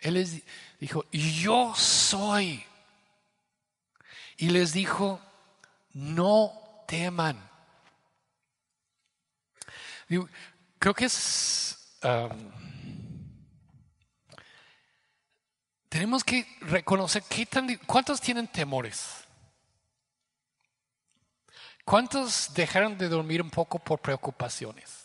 Él 0.00 0.14
les 0.14 0.42
dijo, 0.80 1.04
yo 1.12 1.74
soy. 1.74 2.64
Y 4.38 4.48
les 4.48 4.72
dijo, 4.72 5.20
no 5.92 6.84
teman. 6.88 7.38
creo 10.78 10.94
que 10.94 11.04
es... 11.04 11.79
Tenemos 15.88 16.24
que 16.24 16.46
reconocer 16.60 17.22
cuántos 17.86 18.20
tienen 18.20 18.48
temores. 18.48 19.24
¿Cuántos 21.84 22.54
dejaron 22.54 22.96
de 22.96 23.08
dormir 23.08 23.42
un 23.42 23.50
poco 23.50 23.78
por 23.78 24.00
preocupaciones? 24.00 25.00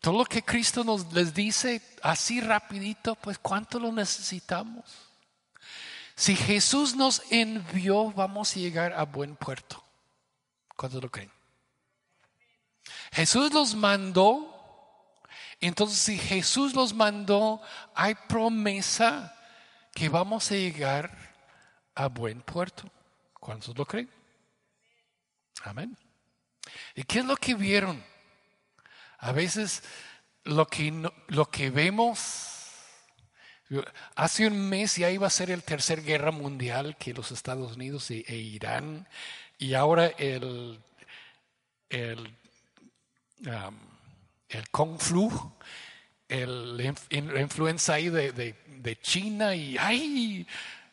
todo 0.00 0.16
lo 0.16 0.24
que 0.24 0.42
Cristo 0.42 0.82
nos 0.82 1.12
les 1.12 1.34
dice 1.34 1.82
así 2.02 2.40
rapidito, 2.40 3.14
pues 3.16 3.38
¿cuánto 3.38 3.78
lo 3.78 3.92
necesitamos? 3.92 4.84
Si 6.16 6.34
Jesús 6.34 6.96
nos 6.96 7.22
envió, 7.30 8.10
vamos 8.12 8.56
a 8.56 8.60
llegar 8.60 8.94
a 8.94 9.04
buen 9.04 9.36
puerto. 9.36 9.84
¿Cuántos 10.74 11.02
lo 11.02 11.10
creen? 11.10 11.30
Jesús 13.12 13.52
los 13.52 13.74
mandó. 13.74 14.46
Entonces, 15.60 15.98
si 15.98 16.18
Jesús 16.18 16.74
los 16.74 16.94
mandó, 16.94 17.60
hay 17.94 18.14
promesa 18.28 19.36
que 19.92 20.08
vamos 20.08 20.50
a 20.50 20.54
llegar 20.54 21.34
a 21.94 22.08
buen 22.08 22.40
puerto. 22.40 22.90
¿Cuántos 23.34 23.76
lo 23.76 23.84
creen? 23.84 24.10
Amén. 25.64 25.96
¿Y 26.94 27.02
qué 27.02 27.20
es 27.20 27.24
lo 27.24 27.36
que 27.36 27.54
vieron? 27.54 28.02
A 29.18 29.32
veces 29.32 29.82
lo 30.44 30.66
que, 30.66 31.10
lo 31.28 31.50
que 31.50 31.70
vemos, 31.70 32.50
hace 34.14 34.46
un 34.46 34.68
mes 34.68 34.96
ya 34.96 35.10
iba 35.10 35.26
a 35.26 35.30
ser 35.30 35.50
el 35.50 35.62
tercer 35.62 36.02
guerra 36.02 36.30
mundial 36.30 36.96
que 36.96 37.14
los 37.14 37.30
Estados 37.30 37.76
Unidos 37.76 38.10
e, 38.10 38.24
e 38.26 38.36
Irán, 38.36 39.06
y 39.58 39.74
ahora 39.74 40.06
el, 40.06 40.82
el, 41.90 42.34
el 44.48 44.70
Kung 44.70 44.98
Flu, 44.98 45.30
la 46.28 47.40
influenza 47.40 47.94
ahí 47.94 48.08
de, 48.08 48.32
de, 48.32 49.00
China, 49.00 49.54
y 49.54 49.76
ay, 49.78 50.46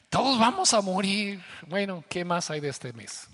todos 0.09 0.39
vamos 0.39 0.73
a 0.73 0.81
morir. 0.81 1.43
Bueno, 1.67 2.03
¿qué 2.09 2.23
más 2.25 2.49
hay 2.49 2.59
de 2.59 2.69
este 2.69 2.93
mes? 2.93 3.27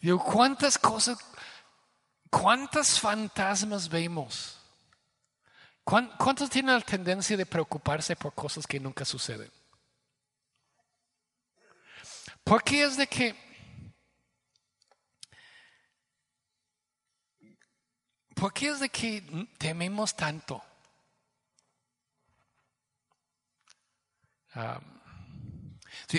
Digo, 0.00 0.22
¿cuántas 0.22 0.78
cosas, 0.78 1.18
cuántas 2.30 2.98
fantasmas 2.98 3.88
vemos? 3.88 4.56
¿Cuántos 5.84 6.48
tienen 6.50 6.74
la 6.74 6.80
tendencia 6.80 7.36
de 7.36 7.46
preocuparse 7.46 8.14
por 8.14 8.32
cosas 8.32 8.66
que 8.66 8.78
nunca 8.78 9.04
suceden? 9.04 9.50
¿Por 12.44 12.62
qué 12.62 12.84
es 12.84 12.96
de 12.96 13.06
que 13.06 13.49
¿Por 18.40 18.54
qué 18.54 18.68
es 18.68 18.80
de 18.80 18.88
que 18.88 19.22
tememos 19.58 20.16
tanto? 20.16 20.64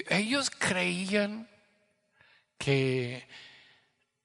ellos 0.07 0.51
creían 0.51 1.49
que 2.59 3.27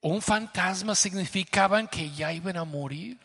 un 0.02 0.20
fantasma 0.20 0.94
significaba 0.94 1.84
que 1.88 2.10
ya 2.10 2.34
iban 2.34 2.58
a 2.58 2.64
morir. 2.64 3.18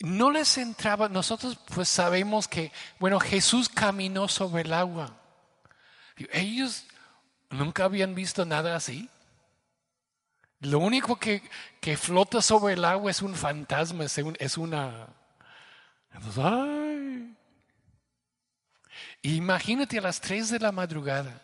no 0.00 0.30
les 0.30 0.58
entraba, 0.58 1.08
nosotros 1.08 1.58
pues 1.74 1.88
sabemos 1.88 2.46
que, 2.46 2.72
bueno, 2.98 3.18
Jesús 3.18 3.70
caminó 3.70 4.28
sobre 4.28 4.64
el 4.64 4.72
agua. 4.74 5.18
ellos 6.30 6.84
nunca 7.48 7.84
habían 7.84 8.14
visto 8.14 8.44
nada 8.44 8.76
así. 8.76 9.08
Lo 10.62 10.78
único 10.78 11.16
que, 11.16 11.42
que 11.80 11.96
flota 11.96 12.40
sobre 12.40 12.74
el 12.74 12.84
agua 12.84 13.10
es 13.10 13.20
un 13.20 13.34
fantasma, 13.34 14.04
es, 14.04 14.56
una... 14.56 15.08
Imagínate 19.22 19.98
a 19.98 20.02
las 20.02 20.20
3 20.20 20.50
de 20.50 20.58
la 20.60 20.70
madrugada. 20.70 21.40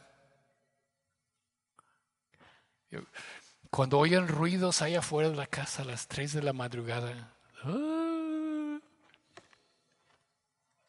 Cuando 3.70 3.98
oyen 3.98 4.28
ruidos 4.28 4.82
allá 4.82 5.00
afuera 5.00 5.30
de 5.30 5.36
la 5.36 5.46
casa 5.46 5.82
a 5.82 5.86
las 5.86 6.06
3 6.06 6.34
de 6.34 6.42
la 6.42 6.52
madrugada. 6.52 7.34
¡ah! 7.64 8.78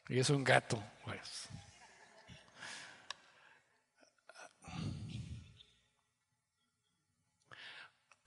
y 0.07 0.19
es 0.19 0.29
un 0.29 0.43
gato, 0.43 0.83
pues. 1.03 1.49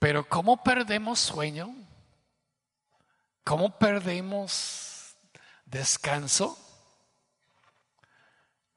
Pero 0.03 0.27
¿cómo 0.27 0.61
perdemos 0.61 1.17
sueño? 1.17 1.73
¿Cómo 3.45 3.79
perdemos 3.79 5.15
descanso? 5.65 6.59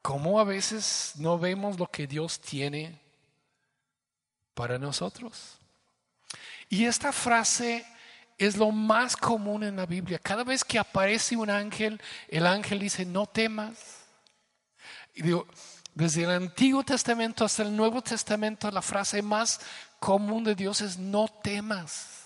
¿Cómo 0.01 0.39
a 0.39 0.45
veces 0.45 1.11
no 1.17 1.37
vemos 1.37 1.77
lo 1.77 1.87
que 1.87 2.07
Dios 2.07 2.39
tiene 2.39 3.01
para 4.53 4.79
nosotros? 4.79 5.57
Y 6.69 6.85
esta 6.85 7.11
frase 7.11 7.85
es 8.37 8.55
lo 8.55 8.71
más 8.71 9.17
común 9.17 9.65
en 9.65 9.75
la 9.75 9.85
Biblia. 9.85 10.19
Cada 10.19 10.45
vez 10.45 10.63
que 10.63 10.79
aparece 10.79 11.35
un 11.35 11.49
ángel, 11.49 12.01
el 12.29 12.47
ángel 12.47 12.79
dice, 12.79 13.05
no 13.05 13.25
temas. 13.25 14.05
Y 15.13 15.23
digo, 15.23 15.45
desde 15.93 16.23
el 16.23 16.29
Antiguo 16.29 16.83
Testamento 16.83 17.43
hasta 17.43 17.63
el 17.63 17.75
Nuevo 17.75 18.03
Testamento, 18.03 18.69
la 18.69 18.83
frase 18.83 19.21
más 19.23 19.59
común 19.99 20.43
de 20.43 20.55
Dios 20.55 20.81
es 20.81 20.97
no 20.97 21.27
temas. 21.27 22.25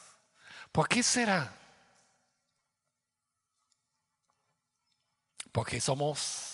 ¿Por 0.71 0.87
qué 0.87 1.03
será? 1.03 1.53
Porque 5.51 5.81
somos 5.81 6.51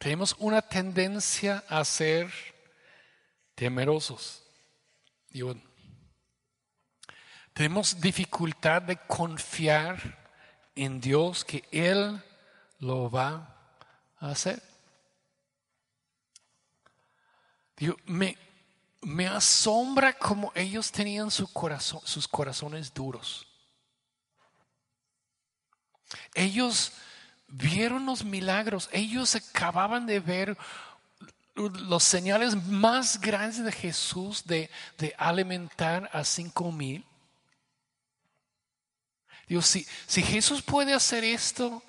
tenemos 0.00 0.34
una 0.38 0.62
tendencia 0.62 1.62
a 1.68 1.84
ser 1.84 2.32
temerosos. 3.54 4.42
tenemos 7.52 8.00
dificultad 8.00 8.80
de 8.80 8.96
confiar 8.96 10.32
en 10.74 11.02
Dios 11.02 11.44
que 11.44 11.68
Él 11.70 12.18
lo 12.78 13.10
va 13.10 13.76
a 14.16 14.30
hacer. 14.30 14.62
me, 18.06 18.38
me 19.02 19.26
asombra 19.26 20.12
como 20.12 20.52
ellos 20.54 20.92
tenían 20.92 21.30
su 21.30 21.48
sus 22.04 22.28
corazones 22.28 22.92
duros. 22.92 23.46
Ellos 26.34 26.92
vieron 27.48 28.06
los 28.06 28.24
milagros. 28.24 28.88
Ellos 28.92 29.34
acababan 29.34 30.06
de 30.06 30.20
ver 30.20 30.56
los 31.54 32.04
señales 32.04 32.54
más 32.66 33.20
grandes 33.20 33.64
de 33.64 33.72
Jesús 33.72 34.44
de, 34.44 34.70
alimentar 35.18 36.08
a 36.12 36.24
cinco 36.24 36.72
mil. 36.72 37.04
Dios, 39.48 39.66
si, 39.66 39.86
si 40.06 40.22
Jesús 40.22 40.62
puede 40.62 40.94
hacer 40.94 41.24
esto 41.24 41.82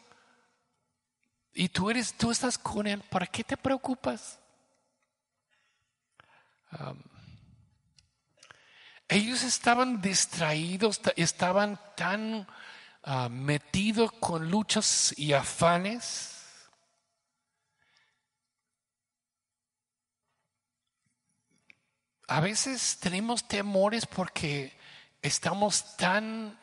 y 1.54 1.70
tú 1.70 1.92
eres, 1.92 2.14
tú 2.14 2.32
estás 2.32 2.58
con 2.58 2.88
él, 2.88 3.04
¿para 3.10 3.28
qué 3.28 3.44
te 3.44 3.56
preocupas? 3.56 4.40
Ellos 9.12 9.44
estaban 9.44 10.02
distraídos, 10.02 11.00
estaban 11.16 11.80
tan 11.96 12.48
Ah, 13.04 13.30
metido 13.30 14.12
con 14.12 14.50
luchas 14.52 15.14
y 15.18 15.34
afanes. 15.34 16.38
A 22.28 22.40
veces 22.40 23.00
tenemos 23.00 23.48
temores 23.48 24.06
porque 24.06 24.78
estamos 25.22 25.98
tan 25.98 26.58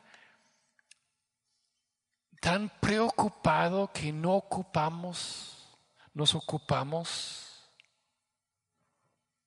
tan 2.41 2.71
preocupado 2.81 3.93
que 3.93 4.13
no 4.13 4.35
ocupamos, 4.37 5.77
nos 6.15 6.35
ocupamos 6.37 7.69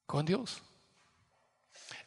con 0.06 0.26
Dios. 0.26 0.62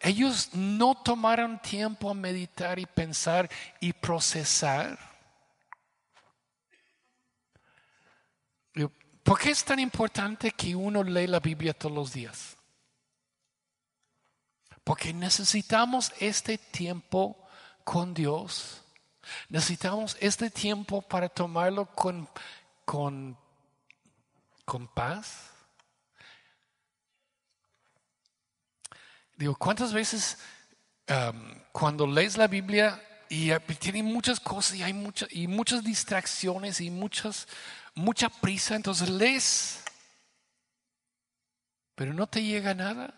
Ellos 0.04 0.50
no 0.52 0.94
tomaron 0.94 1.58
tiempo 1.60 2.10
a 2.10 2.14
meditar 2.14 2.78
y 2.78 2.84
pensar 2.84 3.48
y 3.80 3.94
procesar. 3.94 4.98
¿Por 9.22 9.38
qué 9.38 9.50
es 9.50 9.64
tan 9.64 9.78
importante 9.78 10.50
que 10.50 10.76
uno 10.76 11.02
lee 11.02 11.26
la 11.26 11.40
Biblia 11.40 11.72
todos 11.72 11.94
los 11.94 12.12
días? 12.12 12.58
Porque 14.84 15.14
necesitamos 15.14 16.12
este 16.20 16.58
tiempo 16.58 17.38
con 17.82 18.12
Dios. 18.12 18.82
Necesitamos 19.48 20.18
este 20.20 20.50
tiempo 20.50 21.00
para 21.00 21.30
tomarlo 21.30 21.86
con, 21.86 22.28
con, 22.84 23.38
con 24.66 24.86
paz. 24.88 25.53
Digo, 29.36 29.54
¿cuántas 29.56 29.92
veces 29.92 30.38
um, 31.08 31.54
cuando 31.72 32.06
lees 32.06 32.36
la 32.36 32.46
Biblia 32.46 33.02
y 33.28 33.50
tiene 33.80 34.02
muchas 34.02 34.38
cosas 34.38 34.76
y 34.76 34.82
hay 34.82 34.92
muchas 34.92 35.28
y 35.32 35.48
muchas 35.48 35.82
distracciones 35.82 36.80
y 36.80 36.90
muchas 36.90 37.48
mucha 37.94 38.28
prisa, 38.28 38.76
entonces 38.76 39.08
lees, 39.08 39.82
pero 41.94 42.12
no 42.14 42.26
te 42.26 42.42
llega 42.42 42.74
nada? 42.74 43.14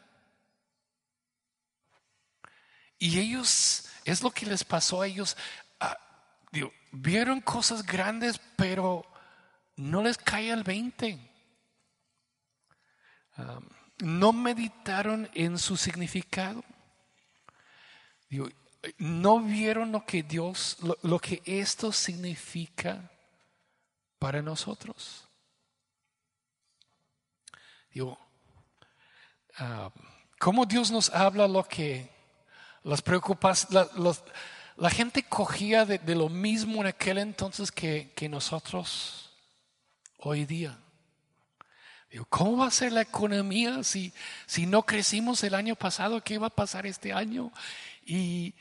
Y 2.98 3.18
ellos, 3.18 3.88
es 4.04 4.22
lo 4.22 4.30
que 4.30 4.46
les 4.46 4.64
pasó 4.64 5.02
a 5.02 5.06
ellos, 5.06 5.36
ah, 5.80 5.98
vieron 6.92 7.42
cosas 7.42 7.84
grandes, 7.84 8.40
pero 8.56 9.04
no 9.76 10.02
les 10.02 10.16
cae 10.16 10.50
el 10.50 10.62
20. 10.62 11.18
No 13.99 14.32
meditaron 14.32 15.28
en 15.34 15.59
su 15.59 15.76
significado. 15.76 16.62
no 18.99 19.40
vieron 19.40 19.92
lo 19.92 20.05
que 20.05 20.22
Dios, 20.22 20.78
lo, 21.03 21.18
que 21.18 21.42
esto 21.44 21.92
significa 21.92 23.11
para 24.18 24.42
nosotros. 24.42 25.26
Digo, 27.90 28.18
¿cómo 30.38 30.66
Dios 30.66 30.90
nos 30.90 31.11
habla 31.11 31.49
lo 31.49 31.64
que 31.64 32.16
las 32.86 33.03
preocupaciones, 33.03 34.22
la, 34.76 34.90
gente 34.90 35.24
cogía 35.24 35.84
de, 35.84 36.14
lo 36.14 36.28
mismo 36.28 36.80
en 36.80 36.86
aquel 36.86 37.18
entonces 37.18 37.72
que, 37.72 38.28
nosotros 38.30 39.32
hoy 40.18 40.44
día. 40.44 40.78
¿Cómo 42.24 42.58
va 42.58 42.68
a 42.68 42.70
ser 42.70 42.92
la 42.92 43.02
economía 43.02 43.82
si, 43.84 44.12
si 44.46 44.66
no 44.66 44.84
crecimos 44.84 45.44
el 45.44 45.54
año 45.54 45.76
pasado? 45.76 46.22
¿Qué 46.22 46.38
va 46.38 46.46
a 46.46 46.50
pasar 46.50 46.86
este 46.86 47.12
año? 47.12 47.52
Y, 48.04 48.54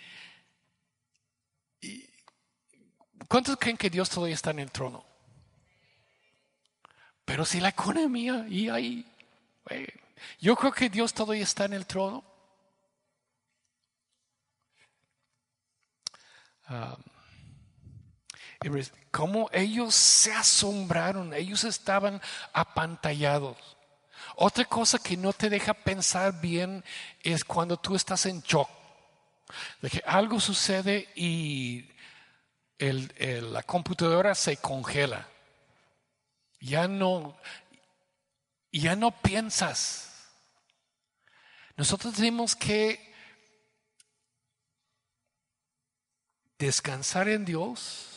¿Cuántos 3.27 3.57
creen 3.57 3.77
que 3.77 3.89
Dios 3.89 4.09
todavía 4.09 4.35
está 4.35 4.51
en 4.51 4.59
el 4.59 4.71
trono? 4.71 5.05
Pero 7.23 7.45
si 7.45 7.59
la 7.59 7.69
economía 7.69 8.45
y 8.47 8.69
ahí, 8.69 9.05
yo 10.39 10.55
creo 10.55 10.71
que 10.71 10.89
Dios 10.89 11.13
todavía 11.13 11.43
está 11.43 11.65
en 11.65 11.73
el 11.73 11.85
trono. 11.85 12.23
Ah, 16.67 16.97
como 19.11 19.49
ellos 19.53 19.93
se 19.95 20.33
asombraron, 20.33 21.33
ellos 21.33 21.63
estaban 21.63 22.21
apantallados. 22.53 23.57
Otra 24.35 24.65
cosa 24.65 24.99
que 24.99 25.15
no 25.15 25.33
te 25.33 25.49
deja 25.49 25.73
pensar 25.73 26.41
bien 26.41 26.83
es 27.21 27.43
cuando 27.43 27.77
tú 27.77 27.95
estás 27.95 28.25
en 28.25 28.41
shock, 28.41 28.69
de 29.81 29.89
que 29.89 30.03
algo 30.05 30.39
sucede 30.39 31.09
y 31.15 31.89
la 32.77 33.63
computadora 33.63 34.35
se 34.35 34.57
congela. 34.57 35.27
Ya 36.59 36.87
no, 36.87 37.37
ya 38.71 38.95
no 38.95 39.11
piensas. 39.21 40.27
Nosotros 41.77 42.15
tenemos 42.15 42.55
que 42.55 43.13
descansar 46.57 47.29
en 47.29 47.45
Dios, 47.45 48.14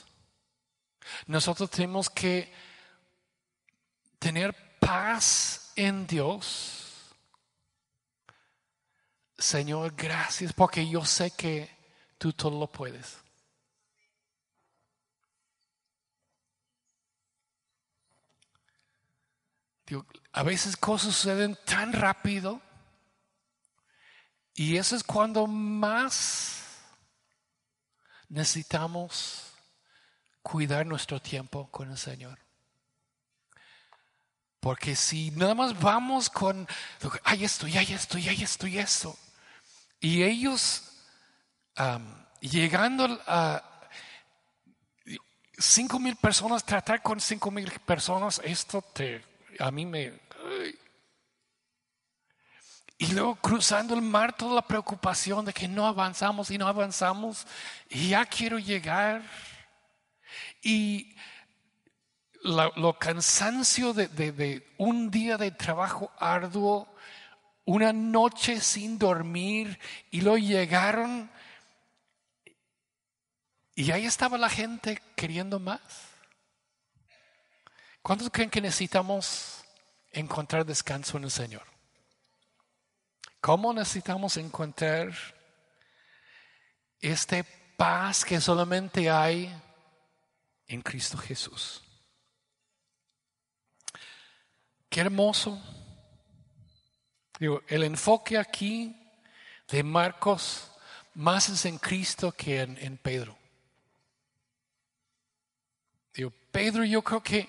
nosotros 1.27 1.71
tenemos 1.71 2.09
que 2.11 2.53
tener 4.19 4.79
paz 4.79 5.73
en 5.77 6.07
Dios. 6.07 7.15
Señor, 9.37 9.95
gracias 9.97 10.53
porque 10.53 10.89
yo 10.89 11.05
sé 11.05 11.31
que 11.31 11.71
tú 12.19 12.33
todo 12.33 12.59
lo 12.59 12.67
puedes. 12.67 13.19
a 20.33 20.43
veces 20.43 20.77
cosas 20.77 21.15
suceden 21.15 21.59
tan 21.65 21.93
rápido 21.93 22.61
y 24.55 24.77
eso 24.77 24.95
es 24.95 25.03
cuando 25.03 25.47
más 25.47 26.63
necesitamos 28.29 29.48
cuidar 30.51 30.87
nuestro 30.87 31.21
tiempo 31.21 31.69
con 31.71 31.91
el 31.91 31.99
Señor. 31.99 32.39
Porque 34.61 34.97
si 34.97 35.31
nada 35.33 35.55
más 35.55 35.79
vamos 35.79 36.31
con, 36.31 36.67
hay 37.25 37.45
esto, 37.45 37.69
y 37.69 37.77
hay 37.77 37.93
esto, 37.93 38.19
y 38.19 38.29
hay 38.29 38.43
esto, 38.43 38.67
y 38.67 38.79
esto. 38.79 39.17
Y 40.01 40.23
ellos 40.23 40.85
llegando 42.41 43.21
a 43.27 43.63
cinco 45.59 45.99
mil 45.99 46.17
personas, 46.17 46.65
tratar 46.65 47.03
con 47.03 47.21
cinco 47.21 47.51
mil 47.51 47.71
personas, 47.87 48.41
esto 48.43 48.83
te, 48.83 49.23
a 49.61 49.71
mí 49.71 49.87
me, 49.87 50.19
y 53.01 53.13
luego 53.13 53.37
cruzando 53.37 53.95
el 53.95 54.03
mar, 54.03 54.37
toda 54.37 54.57
la 54.57 54.63
preocupación 54.63 55.45
de 55.45 55.53
que 55.53 55.69
no 55.69 55.87
avanzamos 55.87 56.51
y 56.51 56.59
no 56.59 56.67
avanzamos. 56.67 57.47
Y 57.89 58.09
ya 58.09 58.27
quiero 58.27 58.59
llegar. 58.59 59.23
Y 60.63 61.17
lo 62.43 62.99
cansancio 62.99 63.93
de, 63.93 64.09
de, 64.09 64.75
un 64.79 65.11
día 65.11 65.37
de 65.37 65.51
trabajo 65.51 66.11
arduo, 66.19 66.89
una 67.65 67.93
noche 67.93 68.61
sin 68.61 68.99
dormir. 68.99 69.79
Y 70.11 70.21
luego 70.21 70.39
llegaron. 70.39 71.31
Y 73.75 73.91
ahí 73.91 74.07
estaba 74.07 74.39
la 74.39 74.49
gente 74.49 75.01
queriendo 75.15 75.59
más. 75.59 75.81
¿Cuántos 78.03 78.31
creen 78.31 78.51
que 78.51 78.61
necesitamos 78.61 79.65
encontrar 80.13 80.65
descanso 80.65 81.19
en 81.19 81.25
el 81.25 81.31
Señor? 81.31 81.65
¿Cómo 83.41 83.73
necesitamos 83.73 84.37
encontrar 84.37 85.13
este 87.01 87.45
paz 87.77 88.25
que 88.25 88.41
solamente 88.41 89.09
hay 89.11 89.55
en 90.69 90.83
Cristo 90.83 91.19
Jesús? 91.19 91.83
Qué 94.89 95.01
hermoso. 95.01 95.61
el 97.41 97.85
enfoque 97.85 98.37
aquí 98.39 98.97
de 99.69 99.83
Marcos 99.83 100.71
más 101.15 101.49
es 101.49 101.65
en 101.65 101.79
Cristo 101.79 102.33
que 102.33 102.61
en, 102.61 102.79
en 102.79 102.97
Pedro. 102.97 103.37
Digo, 106.15 106.33
Pedro, 106.53 106.85
yo 106.85 107.03
creo 107.03 107.23
que 107.23 107.49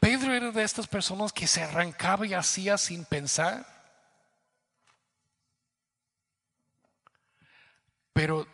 Pedro 0.00 0.32
era 0.34 0.50
de 0.50 0.62
estas 0.62 0.86
personas 0.86 1.32
que 1.32 1.46
se 1.46 1.62
arrancaba 1.62 2.26
y 2.26 2.34
hacía 2.34 2.78
sin 2.78 3.04
pensar. 3.04 3.66
Pero 8.12 8.46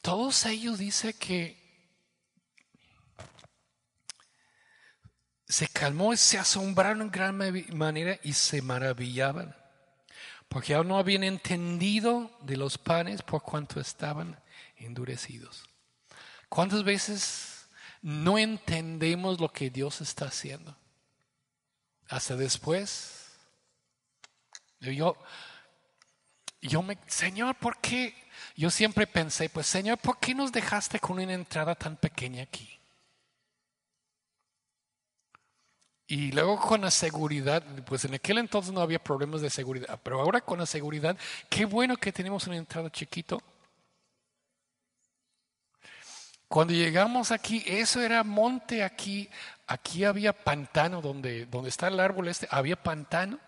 todos 0.00 0.46
ellos 0.46 0.78
dicen 0.78 1.14
que 1.18 1.63
se 5.46 5.68
calmó 5.68 6.12
y 6.12 6.16
se 6.16 6.38
asombraron 6.38 7.02
en 7.02 7.10
gran 7.10 7.36
manera 7.76 8.18
y 8.22 8.32
se 8.32 8.62
maravillaban, 8.62 9.54
porque 10.48 10.74
aún 10.74 10.88
no 10.88 10.98
habían 10.98 11.24
entendido 11.24 12.30
de 12.42 12.56
los 12.56 12.78
panes 12.78 13.22
por 13.22 13.42
cuanto 13.42 13.80
estaban 13.80 14.40
endurecidos. 14.76 15.68
¿Cuántas 16.48 16.84
veces 16.84 17.66
no 18.00 18.38
entendemos 18.38 19.40
lo 19.40 19.52
que 19.52 19.70
Dios 19.70 20.00
está 20.00 20.26
haciendo? 20.26 20.76
Hasta 22.08 22.36
después. 22.36 23.32
Yo, 24.80 25.16
yo 26.60 26.82
me, 26.82 26.98
Señor, 27.06 27.56
¿por 27.56 27.78
qué? 27.80 28.14
Yo 28.56 28.70
siempre 28.70 29.06
pensé, 29.06 29.48
pues 29.48 29.66
Señor, 29.66 29.98
¿por 29.98 30.18
qué 30.18 30.34
nos 30.34 30.52
dejaste 30.52 31.00
con 31.00 31.18
una 31.18 31.32
entrada 31.32 31.74
tan 31.74 31.96
pequeña 31.96 32.42
aquí? 32.42 32.78
Y 36.06 36.32
luego 36.32 36.60
con 36.60 36.82
la 36.82 36.90
seguridad, 36.90 37.62
pues 37.86 38.04
en 38.04 38.14
aquel 38.14 38.38
entonces 38.38 38.72
no 38.72 38.80
había 38.82 39.02
problemas 39.02 39.40
de 39.40 39.48
seguridad, 39.48 39.98
pero 40.02 40.20
ahora 40.20 40.42
con 40.42 40.58
la 40.58 40.66
seguridad, 40.66 41.16
qué 41.48 41.64
bueno 41.64 41.96
que 41.96 42.12
tenemos 42.12 42.46
una 42.46 42.56
entrada 42.56 42.90
chiquito. 42.90 43.40
Cuando 46.46 46.74
llegamos 46.74 47.32
aquí, 47.32 47.64
eso 47.66 48.02
era 48.02 48.22
monte 48.22 48.84
aquí, 48.84 49.28
aquí 49.66 50.04
había 50.04 50.32
pantano 50.32 51.00
donde, 51.00 51.46
donde 51.46 51.70
está 51.70 51.88
el 51.88 51.98
árbol 51.98 52.28
este, 52.28 52.46
había 52.50 52.76
pantano. 52.76 53.40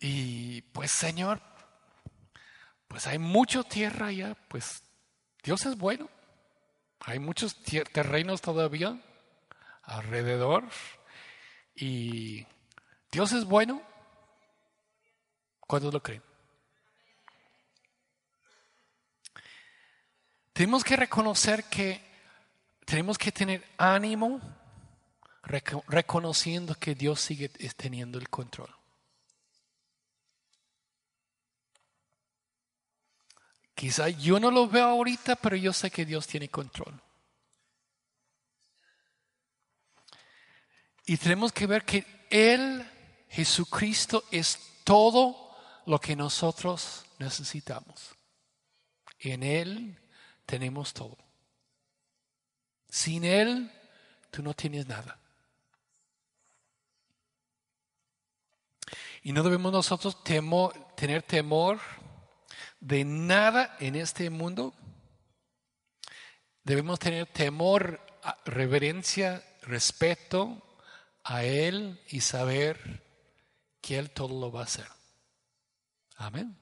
Y 0.00 0.62
pues 0.72 0.90
Señor, 0.92 1.42
pues 2.88 3.06
hay 3.06 3.18
mucha 3.18 3.62
tierra 3.64 4.06
allá, 4.06 4.34
pues 4.48 4.82
Dios 5.42 5.66
es 5.66 5.76
bueno. 5.76 6.08
Hay 7.00 7.18
muchos 7.18 7.56
terrenos 7.92 8.40
todavía 8.40 9.00
alrededor 9.82 10.64
y 11.74 12.46
Dios 13.10 13.32
es 13.32 13.44
bueno. 13.44 13.82
¿Cuántos 15.60 15.92
lo 15.92 16.02
creen? 16.02 16.22
Tenemos 20.52 20.82
que 20.82 20.96
reconocer 20.96 21.64
que 21.64 22.00
tenemos 22.84 23.16
que 23.16 23.30
tener 23.30 23.64
ánimo 23.76 24.40
reconociendo 25.42 26.74
que 26.74 26.94
Dios 26.94 27.20
sigue 27.20 27.48
teniendo 27.48 28.18
el 28.18 28.28
control. 28.28 28.77
Quizá 33.78 34.08
yo 34.08 34.40
no 34.40 34.50
lo 34.50 34.66
veo 34.66 34.86
ahorita, 34.86 35.36
pero 35.36 35.54
yo 35.54 35.72
sé 35.72 35.88
que 35.88 36.04
Dios 36.04 36.26
tiene 36.26 36.48
control. 36.48 37.00
Y 41.06 41.16
tenemos 41.16 41.52
que 41.52 41.68
ver 41.68 41.84
que 41.84 42.04
Él, 42.28 42.84
Jesucristo, 43.28 44.24
es 44.32 44.58
todo 44.82 45.56
lo 45.86 46.00
que 46.00 46.16
nosotros 46.16 47.06
necesitamos. 47.20 48.16
En 49.20 49.44
Él 49.44 49.96
tenemos 50.44 50.92
todo. 50.92 51.16
Sin 52.88 53.24
Él, 53.24 53.70
tú 54.32 54.42
no 54.42 54.54
tienes 54.54 54.88
nada. 54.88 55.20
Y 59.22 59.30
no 59.30 59.44
debemos 59.44 59.70
nosotros 59.70 60.16
tener 60.96 61.22
temor 61.22 61.78
de 62.80 63.04
nada 63.04 63.76
en 63.80 63.96
este 63.96 64.30
mundo. 64.30 64.74
Debemos 66.64 66.98
tener 66.98 67.26
temor, 67.26 68.00
reverencia, 68.44 69.42
respeto 69.62 70.62
a 71.24 71.44
Él 71.44 72.00
y 72.08 72.20
saber 72.20 73.04
que 73.80 73.98
Él 73.98 74.10
todo 74.10 74.38
lo 74.38 74.52
va 74.52 74.60
a 74.60 74.64
hacer. 74.64 74.86
Amén. 76.16 76.56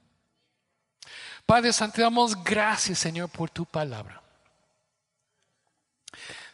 Padre 1.45 1.73
Santo, 1.73 1.97
te 1.97 2.03
damos 2.03 2.43
gracias, 2.43 2.99
Señor, 2.99 3.31
por 3.31 3.51
tu 3.51 3.65
palabra. 3.65 4.23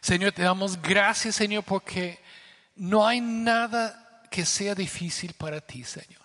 Señor, 0.01 0.33
te 0.33 0.43
damos 0.43 0.81
gracias, 0.81 1.35
Señor, 1.35 1.63
porque 1.63 2.19
no 2.75 3.07
hay 3.07 3.21
nada 3.21 4.21
que 4.29 4.45
sea 4.45 4.75
difícil 4.75 5.33
para 5.33 5.61
ti, 5.61 5.83
Señor. 5.83 6.22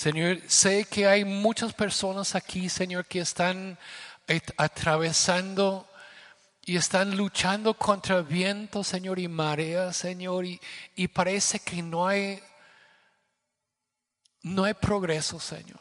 Señor, 0.00 0.40
sé 0.46 0.86
que 0.86 1.06
hay 1.06 1.26
muchas 1.26 1.74
personas 1.74 2.34
aquí, 2.34 2.70
Señor, 2.70 3.04
que 3.04 3.20
están 3.20 3.78
atravesando 4.56 5.86
y 6.64 6.76
están 6.76 7.18
luchando 7.18 7.74
contra 7.74 8.22
viento, 8.22 8.82
Señor, 8.82 9.18
y 9.18 9.28
marea, 9.28 9.92
Señor, 9.92 10.46
y, 10.46 10.58
y 10.96 11.06
parece 11.08 11.60
que 11.60 11.82
no 11.82 12.06
hay, 12.06 12.42
no 14.40 14.64
hay 14.64 14.72
progreso, 14.72 15.38
Señor. 15.38 15.80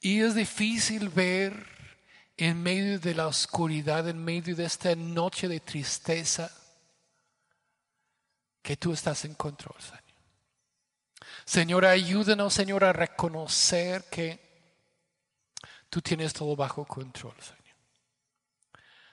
Y 0.00 0.20
es 0.20 0.34
difícil 0.34 1.08
ver 1.10 1.64
en 2.36 2.60
medio 2.60 2.98
de 2.98 3.14
la 3.14 3.28
oscuridad, 3.28 4.08
en 4.08 4.24
medio 4.24 4.56
de 4.56 4.64
esta 4.64 4.96
noche 4.96 5.46
de 5.46 5.60
tristeza, 5.60 6.50
que 8.62 8.76
tú 8.76 8.92
estás 8.92 9.24
en 9.24 9.34
control, 9.34 9.80
Señor. 9.80 10.07
Señor, 11.48 11.86
ayúdanos, 11.86 12.52
Señor, 12.52 12.84
a 12.84 12.92
reconocer 12.92 14.04
que 14.10 14.38
tú 15.88 16.02
tienes 16.02 16.34
todo 16.34 16.54
bajo 16.54 16.84
control, 16.84 17.34
Señor. 17.40 17.76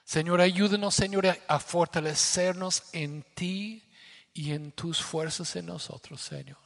Señor, 0.04 0.42
ayúdanos, 0.42 0.94
Señor, 0.94 1.26
a 1.48 1.58
fortalecernos 1.58 2.82
en 2.92 3.22
ti 3.34 3.90
y 4.34 4.52
en 4.52 4.72
tus 4.72 5.00
fuerzas 5.02 5.56
en 5.56 5.64
nosotros, 5.64 6.20
Señor. 6.20 6.58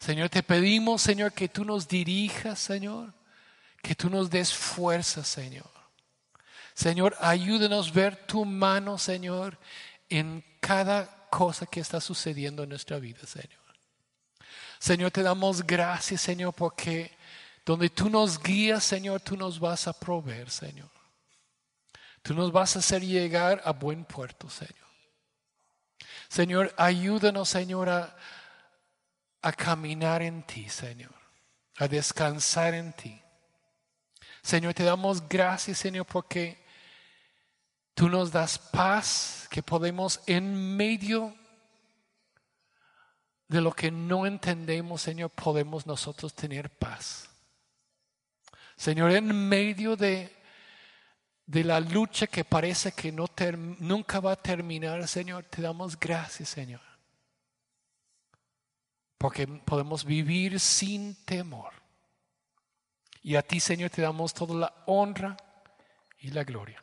Señor, 0.00 0.28
te 0.28 0.42
pedimos, 0.42 1.00
Señor, 1.00 1.32
que 1.32 1.48
tú 1.48 1.64
nos 1.64 1.88
dirijas, 1.88 2.58
Señor, 2.58 3.14
que 3.80 3.94
tú 3.94 4.10
nos 4.10 4.28
des 4.28 4.52
fuerza, 4.52 5.24
Señor. 5.24 5.70
Señor, 6.74 7.16
ayúdanos 7.20 7.88
a 7.88 7.92
ver 7.92 8.26
tu 8.26 8.44
mano, 8.44 8.98
Señor, 8.98 9.58
en 10.10 10.44
cada 10.60 11.25
cosa 11.36 11.66
que 11.66 11.80
está 11.80 12.00
sucediendo 12.00 12.62
en 12.62 12.70
nuestra 12.70 12.98
vida, 12.98 13.26
Señor. 13.26 13.60
Señor, 14.78 15.10
te 15.10 15.22
damos 15.22 15.66
gracias, 15.66 16.22
Señor, 16.22 16.54
porque 16.54 17.14
donde 17.62 17.90
tú 17.90 18.08
nos 18.08 18.42
guías, 18.42 18.82
Señor, 18.82 19.20
tú 19.20 19.36
nos 19.36 19.60
vas 19.60 19.86
a 19.86 19.92
proveer, 19.92 20.48
Señor. 20.48 20.88
Tú 22.22 22.32
nos 22.32 22.50
vas 22.50 22.74
a 22.74 22.78
hacer 22.78 23.02
llegar 23.02 23.60
a 23.66 23.72
buen 23.72 24.06
puerto, 24.06 24.48
Señor. 24.48 24.88
Señor, 26.30 26.74
ayúdanos, 26.78 27.50
Señor, 27.50 27.90
a, 27.90 28.16
a 29.42 29.52
caminar 29.52 30.22
en 30.22 30.42
ti, 30.42 30.70
Señor, 30.70 31.14
a 31.76 31.86
descansar 31.86 32.72
en 32.72 32.94
ti. 32.94 33.20
Señor, 34.42 34.72
te 34.72 34.84
damos 34.84 35.28
gracias, 35.28 35.76
Señor, 35.76 36.06
porque 36.06 36.65
Tú 37.96 38.10
nos 38.10 38.30
das 38.30 38.58
paz 38.58 39.48
que 39.50 39.62
podemos 39.62 40.20
en 40.26 40.76
medio 40.76 41.34
de 43.48 43.62
lo 43.62 43.72
que 43.72 43.90
no 43.90 44.26
entendemos, 44.26 45.00
Señor, 45.00 45.30
podemos 45.30 45.86
nosotros 45.86 46.34
tener 46.34 46.68
paz. 46.68 47.30
Señor, 48.76 49.12
en 49.12 49.48
medio 49.48 49.96
de, 49.96 50.30
de 51.46 51.64
la 51.64 51.80
lucha 51.80 52.26
que 52.26 52.44
parece 52.44 52.92
que 52.92 53.10
no 53.10 53.24
nunca 53.78 54.20
va 54.20 54.32
a 54.32 54.42
terminar, 54.42 55.08
Señor, 55.08 55.44
te 55.44 55.62
damos 55.62 55.98
gracias, 55.98 56.50
Señor. 56.50 56.82
Porque 59.16 59.46
podemos 59.46 60.04
vivir 60.04 60.60
sin 60.60 61.24
temor. 61.24 61.72
Y 63.22 63.36
a 63.36 63.42
ti, 63.42 63.58
Señor, 63.58 63.88
te 63.88 64.02
damos 64.02 64.34
toda 64.34 64.54
la 64.54 64.84
honra 64.84 65.34
y 66.18 66.28
la 66.28 66.44
gloria. 66.44 66.82